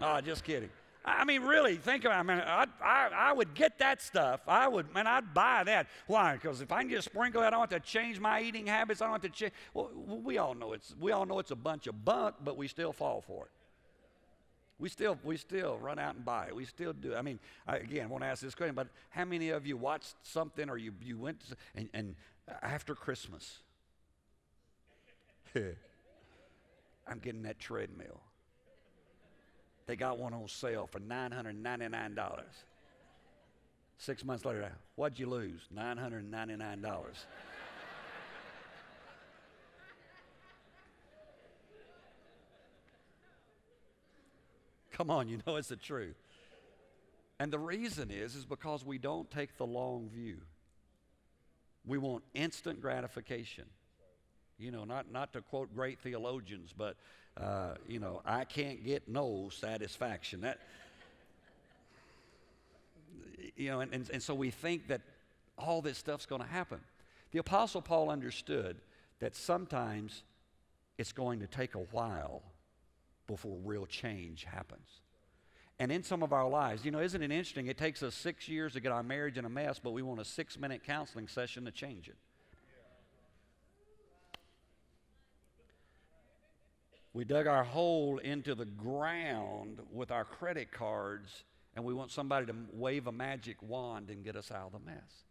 No, 0.00 0.20
just 0.20 0.44
kidding. 0.44 0.70
I 1.04 1.24
mean, 1.24 1.42
really, 1.42 1.76
think 1.76 2.04
about 2.04 2.16
it. 2.16 2.18
I 2.18 2.34
mean, 2.34 2.42
I, 2.44 2.66
I, 2.82 3.08
I 3.14 3.32
would 3.32 3.54
get 3.54 3.78
that 3.78 4.02
stuff. 4.02 4.40
I 4.48 4.66
would, 4.66 4.92
man, 4.92 5.06
I'd 5.06 5.32
buy 5.32 5.62
that. 5.64 5.86
Why? 6.08 6.32
Because 6.34 6.60
if 6.60 6.72
I 6.72 6.82
can 6.82 6.90
just 6.90 7.04
sprinkle 7.04 7.42
that, 7.42 7.48
I 7.48 7.50
don't 7.50 7.70
have 7.70 7.80
to 7.82 7.88
change 7.88 8.18
my 8.18 8.40
eating 8.40 8.66
habits. 8.66 9.00
I 9.00 9.04
don't 9.04 9.12
have 9.12 9.22
to 9.22 9.28
change. 9.28 9.52
Well, 9.72 9.90
we 9.94 10.38
all 10.38 10.54
know 10.54 10.72
it's, 10.72 10.96
we 10.98 11.12
all 11.12 11.24
know 11.24 11.38
it's 11.38 11.52
a 11.52 11.56
bunch 11.56 11.86
of 11.86 12.04
bunk, 12.04 12.34
but 12.42 12.56
we 12.56 12.66
still 12.66 12.92
fall 12.92 13.22
for 13.24 13.44
it. 13.44 13.50
We 14.78 14.88
still, 14.90 15.18
we 15.24 15.36
still 15.38 15.78
run 15.78 15.98
out 15.98 16.16
and 16.16 16.24
buy. 16.24 16.50
We 16.54 16.66
still 16.66 16.92
do. 16.92 17.14
I 17.14 17.22
mean, 17.22 17.38
I, 17.66 17.78
again, 17.78 18.04
I 18.04 18.06
want 18.06 18.22
to 18.24 18.28
ask 18.28 18.42
this 18.42 18.54
question, 18.54 18.74
but 18.74 18.88
how 19.10 19.24
many 19.24 19.48
of 19.48 19.66
you 19.66 19.76
watched 19.76 20.14
something 20.22 20.68
or 20.68 20.76
you, 20.76 20.92
you 21.02 21.18
went 21.18 21.40
to, 21.48 21.56
and, 21.74 21.88
and 21.94 22.14
after 22.62 22.94
Christmas, 22.94 23.60
I'm 25.54 27.18
getting 27.22 27.42
that 27.42 27.58
treadmill. 27.58 28.20
They 29.86 29.96
got 29.96 30.18
one 30.18 30.34
on 30.34 30.48
sale 30.48 30.88
for 30.90 30.98
$999. 31.00 32.42
Six 33.98 34.24
months 34.24 34.44
later, 34.44 34.72
what'd 34.96 35.18
you 35.18 35.26
lose? 35.26 35.60
$999. 35.74 36.84
Come 44.96 45.10
on, 45.10 45.28
you 45.28 45.38
know 45.46 45.56
it's 45.56 45.68
the 45.68 45.76
truth. 45.76 46.16
And 47.38 47.52
the 47.52 47.58
reason 47.58 48.10
is, 48.10 48.34
is 48.34 48.46
because 48.46 48.82
we 48.82 48.96
don't 48.96 49.30
take 49.30 49.58
the 49.58 49.66
long 49.66 50.08
view. 50.08 50.38
We 51.84 51.98
want 51.98 52.24
instant 52.32 52.80
gratification. 52.80 53.66
You 54.58 54.70
know, 54.70 54.84
not, 54.84 55.12
not 55.12 55.34
to 55.34 55.42
quote 55.42 55.74
great 55.74 55.98
theologians, 56.00 56.72
but 56.74 56.96
uh, 57.38 57.74
you 57.86 57.98
know, 57.98 58.22
I 58.24 58.44
can't 58.44 58.82
get 58.82 59.06
no 59.06 59.50
satisfaction. 59.52 60.40
That, 60.40 60.60
you 63.54 63.68
know, 63.68 63.80
and, 63.80 63.92
and, 63.92 64.10
and 64.10 64.22
so 64.22 64.34
we 64.34 64.50
think 64.50 64.88
that 64.88 65.02
all 65.58 65.82
this 65.82 65.98
stuff's 65.98 66.24
going 66.24 66.40
to 66.40 66.48
happen. 66.48 66.80
The 67.32 67.38
Apostle 67.38 67.82
Paul 67.82 68.08
understood 68.08 68.78
that 69.20 69.36
sometimes 69.36 70.22
it's 70.96 71.12
going 71.12 71.40
to 71.40 71.46
take 71.46 71.74
a 71.74 71.84
while 71.90 72.40
before 73.26 73.58
real 73.64 73.86
change 73.86 74.44
happens. 74.44 75.00
And 75.78 75.92
in 75.92 76.02
some 76.02 76.22
of 76.22 76.32
our 76.32 76.48
lives, 76.48 76.84
you 76.84 76.90
know, 76.90 77.00
isn't 77.00 77.22
it 77.22 77.30
interesting? 77.30 77.66
It 77.66 77.76
takes 77.76 78.02
us 78.02 78.14
six 78.14 78.48
years 78.48 78.72
to 78.72 78.80
get 78.80 78.92
our 78.92 79.02
marriage 79.02 79.36
in 79.36 79.44
a 79.44 79.50
mess, 79.50 79.78
but 79.78 79.90
we 79.90 80.02
want 80.02 80.20
a 80.20 80.24
six 80.24 80.58
minute 80.58 80.82
counseling 80.84 81.28
session 81.28 81.64
to 81.66 81.70
change 81.70 82.08
it. 82.08 82.16
We 87.12 87.24
dug 87.24 87.46
our 87.46 87.64
hole 87.64 88.18
into 88.18 88.54
the 88.54 88.66
ground 88.66 89.80
with 89.90 90.10
our 90.10 90.24
credit 90.24 90.70
cards, 90.70 91.44
and 91.74 91.84
we 91.84 91.94
want 91.94 92.10
somebody 92.10 92.46
to 92.46 92.54
wave 92.72 93.06
a 93.06 93.12
magic 93.12 93.56
wand 93.62 94.10
and 94.10 94.22
get 94.22 94.36
us 94.36 94.50
out 94.50 94.66
of 94.66 94.72
the 94.72 94.90
mess. 94.90 95.24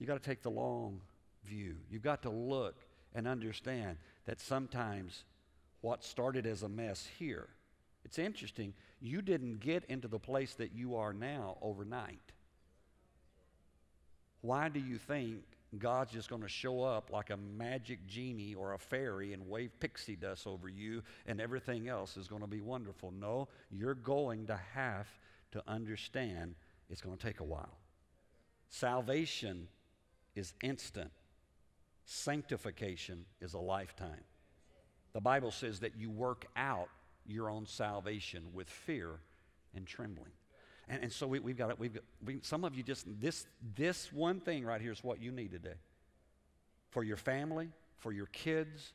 You 0.00 0.06
got 0.06 0.20
to 0.20 0.28
take 0.28 0.42
the 0.42 0.50
long 0.50 1.00
view. 1.44 1.76
You've 1.90 2.02
got 2.02 2.22
to 2.22 2.30
look 2.30 2.76
and 3.14 3.26
understand 3.26 3.96
that 4.26 4.40
sometimes 4.40 5.24
what 5.80 6.04
started 6.04 6.46
as 6.46 6.62
a 6.62 6.68
mess 6.68 7.06
here, 7.18 7.48
it's 8.04 8.18
interesting, 8.18 8.72
you 9.00 9.22
didn't 9.22 9.60
get 9.60 9.84
into 9.84 10.08
the 10.08 10.18
place 10.18 10.54
that 10.54 10.72
you 10.72 10.96
are 10.96 11.12
now 11.12 11.58
overnight. 11.60 12.32
Why 14.40 14.68
do 14.68 14.80
you 14.80 14.98
think 14.98 15.42
God's 15.76 16.12
just 16.12 16.30
going 16.30 16.42
to 16.42 16.48
show 16.48 16.82
up 16.82 17.10
like 17.12 17.30
a 17.30 17.36
magic 17.36 18.06
genie 18.06 18.54
or 18.54 18.72
a 18.72 18.78
fairy 18.78 19.34
and 19.34 19.46
wave 19.48 19.70
pixie 19.80 20.16
dust 20.16 20.46
over 20.46 20.68
you, 20.68 21.02
and 21.26 21.40
everything 21.40 21.88
else 21.88 22.16
is 22.16 22.26
going 22.26 22.40
to 22.40 22.48
be 22.48 22.60
wonderful. 22.60 23.12
No, 23.12 23.48
you're 23.70 23.94
going 23.94 24.46
to 24.46 24.58
have 24.74 25.08
to 25.52 25.62
understand 25.68 26.54
it's 26.88 27.02
going 27.02 27.16
to 27.16 27.22
take 27.22 27.40
a 27.40 27.44
while. 27.44 27.76
Salvation 28.70 29.68
is 30.34 30.54
instant, 30.62 31.10
sanctification 32.06 33.26
is 33.42 33.52
a 33.52 33.58
lifetime. 33.58 34.24
The 35.12 35.20
Bible 35.20 35.50
says 35.50 35.80
that 35.80 35.96
you 35.96 36.10
work 36.10 36.46
out 36.56 36.88
your 37.26 37.50
own 37.50 37.66
salvation 37.66 38.44
with 38.52 38.68
fear 38.68 39.20
and 39.74 39.86
trembling. 39.86 40.32
And, 40.88 41.02
and 41.04 41.12
so 41.12 41.26
we, 41.26 41.38
have 41.38 41.56
got 41.56 41.70
it. 41.70 41.78
We've 41.78 41.94
got, 41.94 42.02
we, 42.24 42.38
some 42.42 42.64
of 42.64 42.74
you 42.74 42.82
just, 42.82 43.06
this, 43.20 43.46
this 43.76 44.12
one 44.12 44.40
thing 44.40 44.64
right 44.64 44.80
here 44.80 44.92
is 44.92 45.04
what 45.04 45.20
you 45.20 45.30
need 45.30 45.50
today. 45.50 45.76
For 46.90 47.04
your 47.04 47.16
family, 47.16 47.68
for 47.98 48.12
your 48.12 48.26
kids, 48.26 48.92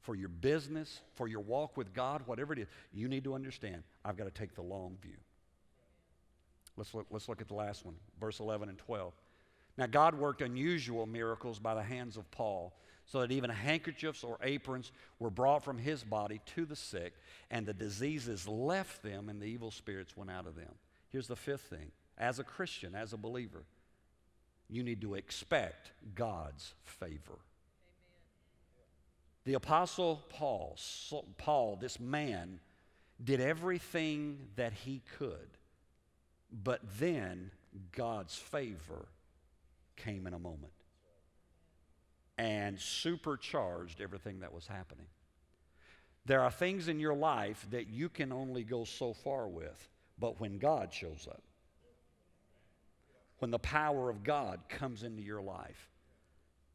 for 0.00 0.14
your 0.14 0.28
business, 0.28 1.00
for 1.14 1.28
your 1.28 1.40
walk 1.40 1.76
with 1.76 1.92
God, 1.94 2.22
whatever 2.26 2.52
it 2.52 2.58
is, 2.58 2.68
you 2.92 3.08
need 3.08 3.24
to 3.24 3.34
understand 3.34 3.82
I've 4.04 4.16
got 4.16 4.24
to 4.24 4.30
take 4.30 4.54
the 4.54 4.62
long 4.62 4.96
view. 5.02 5.16
Let's 6.76 6.94
look, 6.94 7.06
let's 7.10 7.28
look 7.28 7.40
at 7.40 7.48
the 7.48 7.54
last 7.54 7.84
one, 7.84 7.94
verse 8.18 8.40
11 8.40 8.68
and 8.68 8.78
12. 8.78 9.12
Now, 9.76 9.86
God 9.86 10.14
worked 10.14 10.42
unusual 10.42 11.06
miracles 11.06 11.58
by 11.58 11.74
the 11.74 11.82
hands 11.82 12.16
of 12.16 12.30
Paul, 12.30 12.74
so 13.10 13.20
that 13.20 13.32
even 13.32 13.50
handkerchiefs 13.50 14.22
or 14.22 14.38
aprons 14.40 14.92
were 15.18 15.30
brought 15.30 15.64
from 15.64 15.78
his 15.78 16.04
body 16.04 16.40
to 16.54 16.64
the 16.64 16.76
sick, 16.76 17.12
and 17.50 17.66
the 17.66 17.74
diseases 17.74 18.46
left 18.46 19.02
them, 19.02 19.28
and 19.28 19.40
the 19.40 19.46
evil 19.46 19.72
spirits 19.72 20.16
went 20.16 20.30
out 20.30 20.46
of 20.46 20.54
them. 20.54 20.72
Here's 21.08 21.26
the 21.26 21.34
fifth 21.34 21.62
thing 21.62 21.90
as 22.16 22.38
a 22.38 22.44
Christian, 22.44 22.94
as 22.94 23.12
a 23.12 23.16
believer, 23.16 23.64
you 24.68 24.84
need 24.84 25.00
to 25.00 25.14
expect 25.14 25.90
God's 26.14 26.72
favor. 26.84 27.38
The 29.44 29.54
Apostle 29.54 30.22
Paul, 30.28 30.78
Paul, 31.36 31.78
this 31.80 31.98
man, 31.98 32.60
did 33.22 33.40
everything 33.40 34.38
that 34.54 34.72
he 34.72 35.02
could, 35.18 35.58
but 36.62 36.80
then 37.00 37.50
God's 37.90 38.36
favor 38.36 39.08
came 39.96 40.28
in 40.28 40.34
a 40.34 40.38
moment 40.38 40.72
and 42.40 42.80
supercharged 42.80 44.00
everything 44.00 44.40
that 44.40 44.54
was 44.54 44.66
happening. 44.66 45.04
There 46.24 46.40
are 46.40 46.50
things 46.50 46.88
in 46.88 46.98
your 46.98 47.12
life 47.14 47.66
that 47.70 47.88
you 47.88 48.08
can 48.08 48.32
only 48.32 48.64
go 48.64 48.84
so 48.84 49.12
far 49.12 49.46
with. 49.46 49.88
But 50.18 50.40
when 50.40 50.56
God 50.56 50.90
shows 50.90 51.28
up, 51.30 51.42
when 53.40 53.50
the 53.50 53.58
power 53.58 54.08
of 54.08 54.24
God 54.24 54.60
comes 54.70 55.02
into 55.02 55.20
your 55.22 55.42
life, 55.42 55.89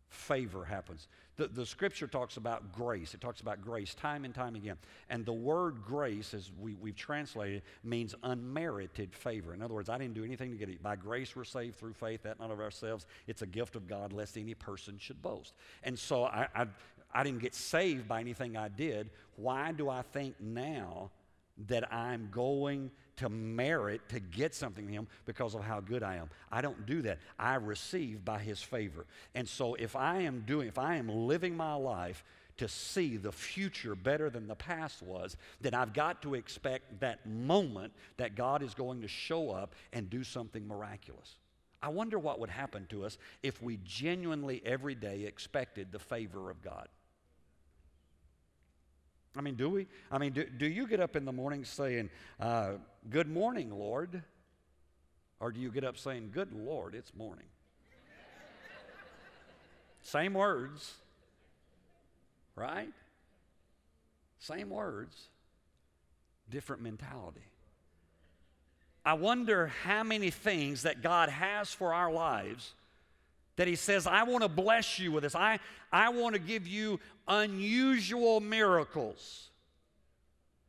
favor 0.09 0.63
happens. 0.63 1.07
The, 1.37 1.47
the 1.47 1.65
scripture 1.65 2.07
talks 2.07 2.37
about 2.37 2.71
grace. 2.71 3.13
It 3.13 3.21
talks 3.21 3.41
about 3.41 3.61
grace 3.61 3.93
time 3.93 4.23
and 4.23 4.33
time 4.33 4.55
again. 4.55 4.77
And 5.09 5.25
the 5.25 5.33
word 5.33 5.83
grace, 5.85 6.33
as 6.33 6.49
we, 6.59 6.75
we've 6.75 6.95
translated, 6.95 7.61
means 7.83 8.15
unmerited 8.23 9.13
favor. 9.13 9.53
In 9.53 9.61
other 9.61 9.73
words, 9.73 9.89
I 9.89 9.97
didn't 9.97 10.13
do 10.13 10.23
anything 10.23 10.51
to 10.51 10.57
get 10.57 10.69
it. 10.69 10.81
By 10.81 10.95
grace 10.95 11.35
we're 11.35 11.43
saved 11.43 11.75
through 11.75 11.93
faith, 11.93 12.23
that 12.23 12.39
not 12.39 12.51
of 12.51 12.61
ourselves. 12.61 13.05
It's 13.27 13.41
a 13.41 13.47
gift 13.47 13.75
of 13.75 13.87
God, 13.87 14.13
lest 14.13 14.37
any 14.37 14.53
person 14.53 14.97
should 14.97 15.21
boast. 15.21 15.53
And 15.83 15.99
so 15.99 16.23
I, 16.23 16.47
I, 16.55 16.67
I 17.13 17.23
didn't 17.23 17.41
get 17.41 17.53
saved 17.53 18.07
by 18.07 18.21
anything 18.21 18.55
I 18.55 18.69
did. 18.69 19.09
Why 19.35 19.73
do 19.73 19.89
I 19.89 20.03
think 20.03 20.35
now 20.39 21.11
that 21.67 21.91
I'm 21.93 22.29
going 22.31 22.91
to 23.17 23.29
merit 23.29 24.01
to 24.09 24.19
get 24.19 24.53
something 24.53 24.85
from 24.85 24.93
Him 24.93 25.07
because 25.25 25.55
of 25.55 25.63
how 25.63 25.79
good 25.79 26.03
I 26.03 26.15
am. 26.15 26.29
I 26.51 26.61
don't 26.61 26.85
do 26.85 27.01
that. 27.03 27.19
I 27.39 27.55
receive 27.55 28.25
by 28.25 28.39
His 28.39 28.61
favor. 28.61 29.05
And 29.33 29.47
so 29.47 29.75
if 29.75 29.95
I 29.95 30.21
am 30.21 30.43
doing, 30.45 30.67
if 30.67 30.77
I 30.77 30.95
am 30.95 31.07
living 31.07 31.55
my 31.55 31.73
life 31.75 32.23
to 32.57 32.67
see 32.67 33.17
the 33.17 33.31
future 33.31 33.95
better 33.95 34.29
than 34.29 34.47
the 34.47 34.55
past 34.55 35.01
was, 35.01 35.35
then 35.59 35.73
I've 35.73 35.93
got 35.93 36.21
to 36.21 36.35
expect 36.35 36.99
that 37.01 37.25
moment 37.25 37.91
that 38.17 38.35
God 38.35 38.61
is 38.61 38.73
going 38.73 39.01
to 39.01 39.07
show 39.07 39.51
up 39.51 39.75
and 39.91 40.09
do 40.09 40.23
something 40.23 40.65
miraculous. 40.67 41.35
I 41.81 41.89
wonder 41.89 42.17
what 42.17 42.39
would 42.39 42.49
happen 42.49 42.87
to 42.89 43.05
us 43.05 43.17
if 43.43 43.61
we 43.61 43.79
genuinely 43.83 44.61
every 44.65 44.95
day 44.95 45.23
expected 45.23 45.91
the 45.91 45.99
favor 45.99 46.49
of 46.49 46.61
God. 46.61 46.87
I 49.35 49.41
mean, 49.41 49.55
do 49.55 49.69
we? 49.69 49.87
I 50.11 50.17
mean, 50.17 50.33
do, 50.33 50.45
do 50.45 50.65
you 50.65 50.87
get 50.87 50.99
up 50.99 51.15
in 51.15 51.25
the 51.25 51.31
morning 51.31 51.65
saying, 51.65 52.09
uh, 52.39 52.73
Good 53.09 53.27
morning, 53.27 53.71
Lord? 53.71 54.23
Or 55.39 55.51
do 55.51 55.59
you 55.59 55.69
get 55.69 55.83
up 55.83 55.97
saying, 55.97 56.31
Good 56.33 56.53
Lord, 56.53 56.95
it's 56.95 57.13
morning? 57.13 57.45
Same 60.01 60.33
words, 60.33 60.93
right? 62.55 62.93
Same 64.39 64.69
words, 64.69 65.15
different 66.49 66.81
mentality. 66.81 67.41
I 69.05 69.13
wonder 69.13 69.67
how 69.83 70.03
many 70.03 70.31
things 70.31 70.83
that 70.83 71.03
God 71.03 71.29
has 71.29 71.71
for 71.71 71.93
our 71.93 72.11
lives 72.11 72.73
that 73.57 73.67
He 73.67 73.75
says, 73.75 74.07
I 74.07 74.23
want 74.23 74.43
to 74.43 74.49
bless 74.49 74.99
you 74.99 75.11
with 75.11 75.23
this. 75.23 75.35
I, 75.35 75.59
I 75.91 76.09
want 76.09 76.33
to 76.33 76.39
give 76.39 76.67
you 76.67 76.99
unusual 77.27 78.39
miracles. 78.39 79.49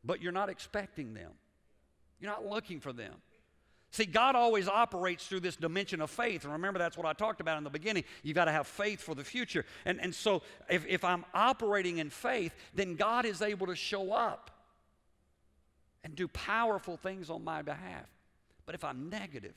But 0.05 0.23
you're 0.23 0.33
not 0.33 0.49
expecting 0.49 1.15
them, 1.15 1.33
you're 2.21 2.31
not 2.31 2.47
looking 2.47 2.81
for 2.81 2.93
them. 2.93 3.15
See, 3.93 4.05
God 4.05 4.35
always 4.35 4.69
operates 4.69 5.27
through 5.27 5.41
this 5.41 5.57
dimension 5.57 6.03
of 6.03 6.11
faith. 6.11 6.45
And 6.45 6.53
remember, 6.53 6.79
that's 6.79 6.99
what 6.99 7.07
I 7.07 7.15
talked 7.15 7.41
about 7.41 7.57
in 7.57 7.65
the 7.65 7.71
beginning. 7.71 8.05
You've 8.23 8.35
got 8.35 8.45
to 8.45 8.53
have 8.53 8.67
faith 8.67 9.01
for 9.01 9.15
the 9.15 9.25
future. 9.25 9.65
And, 9.87 9.99
and 10.03 10.15
so, 10.15 10.43
if, 10.69 10.85
if 10.87 11.03
I'm 11.03 11.25
operating 11.33 11.99
in 11.99 12.11
faith, 12.11 12.55
then 12.75 12.97
God 12.97 13.25
is 13.25 13.41
able 13.41 13.69
to 13.69 13.75
show 13.75 14.13
up 14.13 14.51
and 16.05 16.15
do 16.15 16.29
powerful 16.29 16.97
things 16.97 17.31
on 17.31 17.43
my 17.43 17.63
behalf. 17.63 18.07
But 18.67 18.75
if 18.75 18.85
I'm 18.85 19.09
negative, 19.09 19.55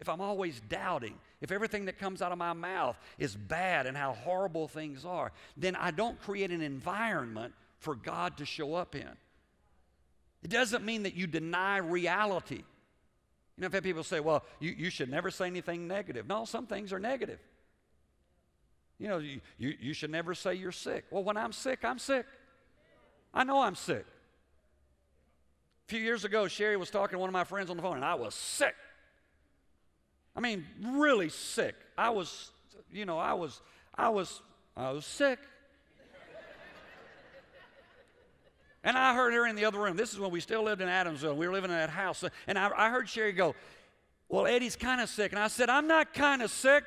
if 0.00 0.08
I'm 0.08 0.20
always 0.20 0.60
doubting, 0.68 1.14
if 1.40 1.52
everything 1.52 1.84
that 1.84 1.98
comes 1.98 2.22
out 2.22 2.32
of 2.32 2.38
my 2.38 2.52
mouth 2.52 2.98
is 3.18 3.36
bad 3.36 3.86
and 3.86 3.96
how 3.96 4.12
horrible 4.12 4.66
things 4.66 5.04
are, 5.04 5.32
then 5.56 5.76
I 5.76 5.90
don't 5.90 6.20
create 6.20 6.50
an 6.50 6.62
environment 6.62 7.54
for 7.78 7.94
God 7.94 8.38
to 8.38 8.46
show 8.46 8.74
up 8.74 8.94
in. 8.94 9.08
It 10.42 10.50
doesn't 10.50 10.84
mean 10.84 11.02
that 11.02 11.14
you 11.14 11.26
deny 11.26 11.76
reality. 11.78 12.56
You 12.56 12.62
know, 13.58 13.66
I've 13.66 13.72
had 13.74 13.84
people 13.84 14.02
say, 14.02 14.20
well, 14.20 14.42
you, 14.58 14.70
you 14.70 14.90
should 14.90 15.10
never 15.10 15.30
say 15.30 15.46
anything 15.46 15.86
negative. 15.86 16.26
No, 16.26 16.46
some 16.46 16.66
things 16.66 16.92
are 16.94 16.98
negative. 16.98 17.38
You 18.98 19.08
know, 19.08 19.18
you, 19.18 19.40
you, 19.58 19.74
you 19.80 19.92
should 19.92 20.10
never 20.10 20.34
say 20.34 20.54
you're 20.54 20.72
sick. 20.72 21.04
Well, 21.10 21.24
when 21.24 21.36
I'm 21.36 21.52
sick, 21.52 21.84
I'm 21.84 21.98
sick. 21.98 22.26
I 23.34 23.44
know 23.44 23.60
I'm 23.60 23.74
sick. 23.74 24.06
A 25.86 25.90
few 25.90 26.00
years 26.00 26.24
ago, 26.24 26.48
Sherry 26.48 26.76
was 26.76 26.90
talking 26.90 27.16
to 27.16 27.18
one 27.18 27.28
of 27.28 27.34
my 27.34 27.44
friends 27.44 27.68
on 27.68 27.76
the 27.76 27.82
phone, 27.82 27.96
and 27.96 28.04
I 28.04 28.14
was 28.14 28.34
sick. 28.34 28.74
I 30.40 30.42
mean, 30.42 30.64
really 30.82 31.28
sick. 31.28 31.74
I 31.98 32.08
was, 32.08 32.50
you 32.90 33.04
know, 33.04 33.18
I 33.18 33.34
was, 33.34 33.60
I 33.94 34.08
was, 34.08 34.40
I 34.74 34.90
was 34.90 35.04
sick. 35.04 35.38
And 38.82 38.96
I 38.96 39.14
heard 39.14 39.34
her 39.34 39.46
in 39.46 39.54
the 39.54 39.66
other 39.66 39.78
room. 39.78 39.98
This 39.98 40.14
is 40.14 40.18
when 40.18 40.30
we 40.30 40.40
still 40.40 40.62
lived 40.62 40.80
in 40.80 40.88
Adamsville. 40.88 41.36
We 41.36 41.46
were 41.46 41.52
living 41.52 41.70
in 41.70 41.76
that 41.76 41.90
house. 41.90 42.24
And 42.46 42.58
I, 42.58 42.70
I 42.74 42.88
heard 42.88 43.06
Sherry 43.06 43.32
go, 43.32 43.54
Well, 44.30 44.46
Eddie's 44.46 44.76
kind 44.76 45.02
of 45.02 45.10
sick. 45.10 45.32
And 45.32 45.38
I 45.38 45.48
said, 45.48 45.68
I'm 45.68 45.86
not 45.86 46.14
kind 46.14 46.40
of 46.40 46.50
sick. 46.50 46.84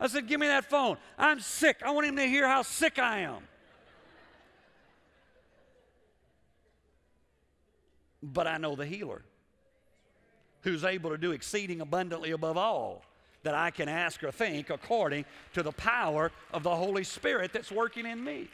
I 0.00 0.08
said, 0.08 0.26
Give 0.26 0.40
me 0.40 0.48
that 0.48 0.68
phone. 0.68 0.96
I'm 1.16 1.38
sick. 1.38 1.82
I 1.86 1.92
want 1.92 2.08
him 2.08 2.16
to 2.16 2.26
hear 2.26 2.48
how 2.48 2.62
sick 2.62 2.98
I 2.98 3.20
am. 3.20 3.44
But 8.20 8.48
I 8.48 8.56
know 8.56 8.74
the 8.74 8.86
healer 8.86 9.22
who's 10.64 10.84
able 10.84 11.10
to 11.10 11.18
do 11.18 11.32
exceeding 11.32 11.80
abundantly 11.80 12.32
above 12.32 12.56
all 12.56 13.02
that 13.44 13.54
I 13.54 13.70
can 13.70 13.88
ask 13.88 14.24
or 14.24 14.32
think 14.32 14.70
according 14.70 15.26
to 15.52 15.62
the 15.62 15.72
power 15.72 16.32
of 16.52 16.62
the 16.62 16.74
Holy 16.74 17.04
Spirit 17.04 17.52
that's 17.52 17.70
working 17.70 18.06
in 18.06 18.24
me. 18.24 18.48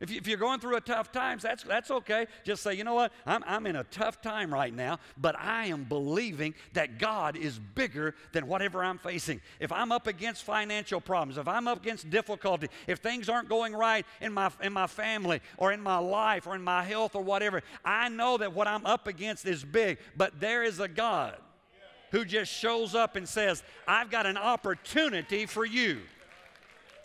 If, 0.00 0.26
you, 0.26 0.34
are 0.34 0.38
going 0.38 0.60
through 0.60 0.76
a 0.76 0.80
tough 0.80 1.12
times, 1.12 1.42
that's, 1.42 1.62
that's 1.62 1.90
okay. 1.90 2.26
Just 2.42 2.62
say, 2.62 2.72
you 2.72 2.84
know 2.84 2.94
what? 2.94 3.12
I'm, 3.26 3.44
I'm 3.46 3.66
in 3.66 3.76
a 3.76 3.84
tough 3.84 4.22
time 4.22 4.52
right 4.52 4.74
now, 4.74 4.98
but 5.18 5.38
I 5.38 5.66
am 5.66 5.84
believing 5.84 6.54
that 6.72 6.98
God 6.98 7.36
is 7.36 7.58
bigger 7.58 8.14
than 8.32 8.46
whatever 8.46 8.82
I'm 8.82 8.96
facing. 8.96 9.42
If 9.58 9.70
I'm 9.70 9.92
up 9.92 10.06
against 10.06 10.44
financial 10.44 11.02
problems, 11.02 11.36
if 11.36 11.46
I'm 11.46 11.68
up 11.68 11.82
against 11.82 12.08
difficulty, 12.08 12.68
if 12.86 13.00
things 13.00 13.28
aren't 13.28 13.50
going 13.50 13.74
right 13.74 14.06
in 14.22 14.32
my, 14.32 14.50
in 14.62 14.72
my 14.72 14.86
family 14.86 15.42
or 15.58 15.70
in 15.70 15.82
my 15.82 15.98
life 15.98 16.46
or 16.46 16.54
in 16.54 16.62
my 16.62 16.82
health 16.82 17.14
or 17.14 17.22
whatever, 17.22 17.62
I 17.84 18.08
know 18.08 18.38
that 18.38 18.54
what 18.54 18.68
I'm 18.68 18.86
up 18.86 19.06
against 19.06 19.44
is 19.44 19.62
big, 19.62 19.98
but 20.16 20.40
there 20.40 20.64
is 20.64 20.80
a 20.80 20.88
God 20.88 21.36
who 22.10 22.24
just 22.24 22.50
shows 22.50 22.94
up 22.94 23.16
and 23.16 23.28
says, 23.28 23.62
I've 23.86 24.10
got 24.10 24.24
an 24.24 24.38
opportunity 24.38 25.44
for 25.44 25.66
you. 25.66 26.00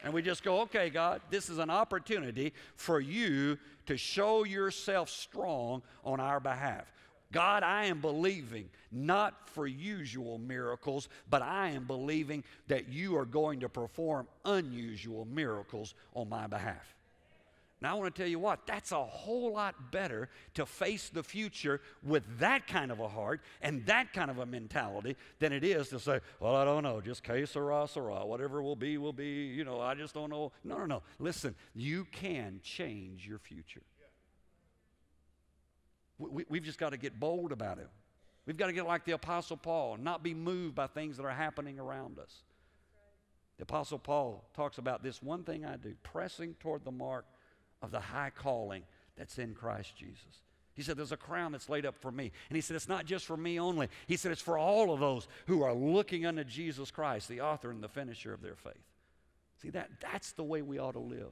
And 0.05 0.13
we 0.13 0.21
just 0.21 0.43
go, 0.43 0.61
okay, 0.61 0.91
God, 0.91 1.19
this 1.31 1.49
is 1.49 1.57
an 1.57 1.71
opportunity 1.71 2.53
for 2.75 2.99
you 2.99 3.57
to 3.87 3.97
show 3.97 4.43
yourself 4.43 5.09
strong 5.09 5.81
on 6.03 6.19
our 6.19 6.39
behalf. 6.39 6.85
God, 7.31 7.63
I 7.63 7.85
am 7.85 8.01
believing 8.01 8.69
not 8.91 9.49
for 9.49 9.65
usual 9.65 10.37
miracles, 10.37 11.09
but 11.27 11.41
I 11.41 11.69
am 11.69 11.85
believing 11.85 12.43
that 12.67 12.87
you 12.87 13.17
are 13.17 13.25
going 13.25 13.61
to 13.61 13.67
perform 13.67 14.27
unusual 14.45 15.25
miracles 15.25 15.95
on 16.13 16.29
my 16.29 16.45
behalf. 16.45 16.94
Now, 17.81 17.91
I 17.95 17.99
want 17.99 18.15
to 18.15 18.21
tell 18.21 18.29
you 18.29 18.39
what, 18.39 18.65
that's 18.65 18.91
a 18.93 19.03
whole 19.03 19.53
lot 19.53 19.91
better 19.91 20.29
to 20.53 20.65
face 20.65 21.09
the 21.09 21.23
future 21.23 21.81
with 22.01 22.23
that 22.39 22.67
kind 22.67 22.89
of 22.89 22.99
a 22.99 23.07
heart 23.07 23.41
and 23.61 23.85
that 23.85 24.13
kind 24.13 24.31
of 24.31 24.39
a 24.39 24.45
mentality 24.45 25.17
than 25.39 25.51
it 25.51 25.63
is 25.63 25.89
to 25.89 25.99
say, 25.99 26.21
well, 26.39 26.55
I 26.55 26.63
don't 26.63 26.83
know, 26.83 27.01
just 27.01 27.23
que 27.23 27.45
sera, 27.45 27.85
sera, 27.88 28.25
whatever 28.25 28.63
will 28.63 28.77
be, 28.77 28.97
will 28.97 29.13
be, 29.13 29.47
you 29.47 29.65
know, 29.65 29.81
I 29.81 29.93
just 29.93 30.13
don't 30.13 30.29
know. 30.29 30.53
No, 30.63 30.77
no, 30.77 30.85
no. 30.85 31.03
Listen, 31.19 31.53
you 31.73 32.07
can 32.11 32.61
change 32.63 33.27
your 33.27 33.39
future. 33.39 33.83
We, 36.17 36.45
we've 36.47 36.63
just 36.63 36.79
got 36.79 36.91
to 36.91 36.97
get 36.97 37.19
bold 37.19 37.51
about 37.51 37.77
it. 37.77 37.89
We've 38.45 38.57
got 38.57 38.67
to 38.67 38.73
get 38.73 38.88
like 38.88 39.03
the 39.03 39.13
Apostle 39.13 39.57
Paul, 39.57 39.97
not 39.97 40.23
be 40.23 40.33
moved 40.33 40.75
by 40.75 40.88
things 40.88 41.17
that 41.17 41.25
are 41.25 41.31
happening 41.31 41.77
around 41.77 42.19
us. 42.19 42.43
The 43.57 43.63
Apostle 43.63 43.99
Paul 43.99 44.45
talks 44.53 44.77
about 44.77 45.03
this 45.03 45.21
one 45.21 45.43
thing 45.43 45.65
I 45.65 45.75
do 45.75 45.93
pressing 46.03 46.53
toward 46.55 46.85
the 46.85 46.91
mark 46.91 47.25
of 47.86 47.91
the 47.91 48.00
high 48.00 48.32
calling 48.36 48.84
that's 49.15 49.38
in 49.38 49.54
Christ 49.54 49.95
Jesus. 49.95 50.41
He 50.74 50.82
said, 50.82 50.98
There's 50.98 51.13
a 51.13 51.17
crown 51.17 51.54
that's 51.54 51.69
laid 51.69 51.86
up 51.86 51.95
for 51.95 52.12
me. 52.12 52.32
And 52.50 52.56
he 52.56 52.62
said, 52.62 52.76
It's 52.76 52.89
not 52.89 53.06
just 53.06 53.26
for 53.26 53.38
me 53.38 53.60
only. 53.60 53.88
He 54.08 54.17
said, 54.17 54.34
It's 54.34 54.41
for 54.41 54.58
all 54.58 54.91
of 54.91 55.00
those 55.00 55.28
who 55.45 55.63
are 55.63 55.74
looking 55.74 56.26
unto 56.26 56.43
Jesus 56.43 56.91
Christ, 56.91 57.30
the 57.30 57.41
author 57.41 57.71
and 57.71 57.82
the 57.82 57.88
finisher 57.88 58.34
of 58.34 58.41
their 58.41 58.56
faith. 58.56 58.74
See, 59.62 59.69
that, 59.69 59.89
that's 60.02 60.34
the 60.34 60.43
way 60.43 60.62
we 60.62 60.80
ought 60.80 60.93
to 60.93 61.00
live. 61.00 61.32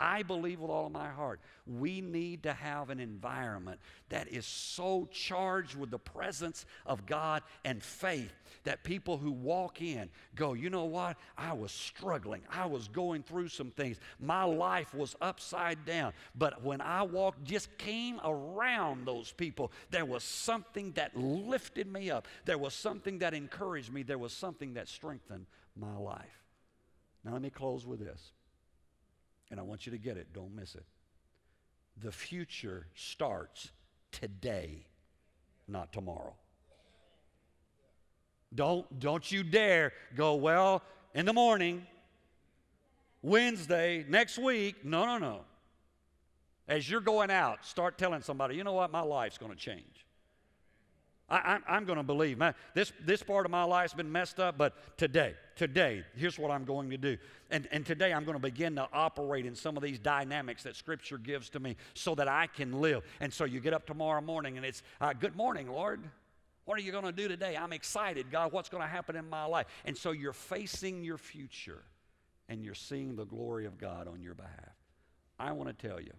I 0.00 0.22
believe 0.22 0.60
with 0.60 0.70
all 0.70 0.86
of 0.86 0.92
my 0.92 1.08
heart 1.08 1.40
we 1.66 2.00
need 2.00 2.42
to 2.42 2.52
have 2.52 2.90
an 2.90 3.00
environment 3.00 3.80
that 4.10 4.28
is 4.28 4.44
so 4.44 5.08
charged 5.10 5.76
with 5.76 5.90
the 5.90 5.98
presence 5.98 6.66
of 6.84 7.06
God 7.06 7.42
and 7.64 7.82
faith 7.82 8.32
that 8.64 8.84
people 8.84 9.16
who 9.16 9.32
walk 9.32 9.80
in 9.80 10.10
go, 10.34 10.52
you 10.52 10.68
know 10.68 10.84
what? 10.84 11.16
I 11.38 11.52
was 11.52 11.72
struggling. 11.72 12.42
I 12.50 12.66
was 12.66 12.88
going 12.88 13.22
through 13.22 13.48
some 13.48 13.70
things. 13.70 13.98
My 14.20 14.44
life 14.44 14.94
was 14.94 15.16
upside 15.20 15.84
down. 15.84 16.12
But 16.34 16.62
when 16.62 16.80
I 16.80 17.02
walked, 17.02 17.44
just 17.44 17.76
came 17.78 18.20
around 18.24 19.06
those 19.06 19.32
people, 19.32 19.72
there 19.90 20.04
was 20.04 20.22
something 20.22 20.92
that 20.92 21.16
lifted 21.16 21.90
me 21.90 22.10
up. 22.10 22.28
There 22.44 22.58
was 22.58 22.74
something 22.74 23.18
that 23.20 23.34
encouraged 23.34 23.92
me. 23.92 24.02
There 24.02 24.18
was 24.18 24.32
something 24.32 24.74
that 24.74 24.88
strengthened 24.88 25.46
my 25.76 25.96
life. 25.96 26.42
Now, 27.24 27.32
let 27.32 27.42
me 27.42 27.50
close 27.50 27.86
with 27.86 28.00
this. 28.00 28.32
And 29.54 29.60
I 29.60 29.62
want 29.62 29.86
you 29.86 29.92
to 29.92 29.98
get 29.98 30.16
it, 30.16 30.32
don't 30.32 30.52
miss 30.52 30.74
it. 30.74 30.84
The 32.02 32.10
future 32.10 32.88
starts 32.96 33.70
today, 34.10 34.84
not 35.68 35.92
tomorrow. 35.92 36.34
Don't, 38.52 38.98
don't 38.98 39.30
you 39.30 39.44
dare 39.44 39.92
go, 40.16 40.34
well, 40.34 40.82
in 41.14 41.24
the 41.24 41.32
morning, 41.32 41.86
Wednesday, 43.22 44.04
next 44.08 44.38
week. 44.38 44.84
No, 44.84 45.06
no, 45.06 45.18
no. 45.18 45.42
As 46.66 46.90
you're 46.90 47.00
going 47.00 47.30
out, 47.30 47.64
start 47.64 47.96
telling 47.96 48.22
somebody, 48.22 48.56
you 48.56 48.64
know 48.64 48.72
what, 48.72 48.90
my 48.90 49.02
life's 49.02 49.38
going 49.38 49.52
to 49.52 49.56
change. 49.56 50.04
I, 51.30 51.58
am 51.68 51.86
going 51.86 51.96
to 51.96 52.04
believe. 52.04 52.36
Man, 52.38 52.54
this, 52.74 52.92
this 53.04 53.22
part 53.22 53.46
of 53.46 53.50
my 53.50 53.64
life's 53.64 53.94
been 53.94 54.12
messed 54.12 54.38
up, 54.38 54.58
but 54.58 54.74
today, 54.98 55.34
today, 55.56 56.04
here's 56.16 56.38
what 56.38 56.50
I'm 56.50 56.64
going 56.64 56.90
to 56.90 56.98
do. 56.98 57.16
And, 57.50 57.66
and 57.72 57.86
today 57.86 58.12
I'm 58.12 58.24
going 58.24 58.36
to 58.36 58.42
begin 58.42 58.76
to 58.76 58.86
operate 58.92 59.46
in 59.46 59.54
some 59.54 59.76
of 59.76 59.82
these 59.82 59.98
dynamics 59.98 60.64
that 60.64 60.76
Scripture 60.76 61.16
gives 61.16 61.48
to 61.50 61.60
me 61.60 61.76
so 61.94 62.14
that 62.16 62.28
I 62.28 62.46
can 62.46 62.80
live. 62.80 63.04
And 63.20 63.32
so 63.32 63.44
you 63.44 63.60
get 63.60 63.72
up 63.72 63.86
tomorrow 63.86 64.20
morning 64.20 64.58
and 64.58 64.66
it's, 64.66 64.82
uh, 65.00 65.14
Good 65.14 65.34
morning, 65.34 65.68
Lord. 65.68 66.02
What 66.66 66.78
are 66.78 66.82
you 66.82 66.92
going 66.92 67.04
to 67.04 67.12
do 67.12 67.26
today? 67.26 67.56
I'm 67.56 67.72
excited, 67.72 68.30
God. 68.30 68.52
What's 68.52 68.68
going 68.68 68.82
to 68.82 68.88
happen 68.88 69.16
in 69.16 69.28
my 69.28 69.44
life? 69.44 69.66
And 69.84 69.96
so 69.96 70.12
you're 70.12 70.32
facing 70.32 71.04
your 71.04 71.18
future 71.18 71.84
and 72.48 72.62
you're 72.62 72.74
seeing 72.74 73.16
the 73.16 73.24
glory 73.24 73.64
of 73.64 73.78
God 73.78 74.08
on 74.08 74.22
your 74.22 74.34
behalf. 74.34 74.76
I 75.38 75.52
want 75.52 75.76
to 75.76 75.88
tell 75.88 76.00
you, 76.00 76.12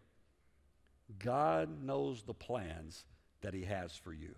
God 1.19 1.83
knows 1.83 2.23
the 2.23 2.33
plans 2.33 3.05
that 3.41 3.53
He 3.53 3.63
has 3.63 3.95
for 3.95 4.11
you 4.11 4.33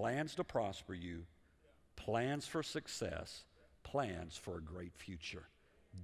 plans 0.00 0.34
to 0.34 0.42
prosper 0.42 0.94
you, 0.94 1.26
plans 1.94 2.46
for 2.46 2.62
success, 2.62 3.44
plans 3.82 4.34
for 4.34 4.56
a 4.56 4.62
great 4.62 4.94
future. 4.96 5.46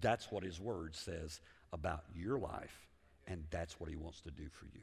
That's 0.02 0.30
what 0.30 0.42
His 0.42 0.60
Word 0.60 0.94
says 0.94 1.40
about 1.72 2.04
your 2.14 2.38
life, 2.38 2.86
and 3.26 3.44
that's 3.50 3.80
what 3.80 3.88
He 3.88 3.96
wants 3.96 4.20
to 4.20 4.30
do 4.30 4.48
for 4.50 4.66
you. 4.66 4.82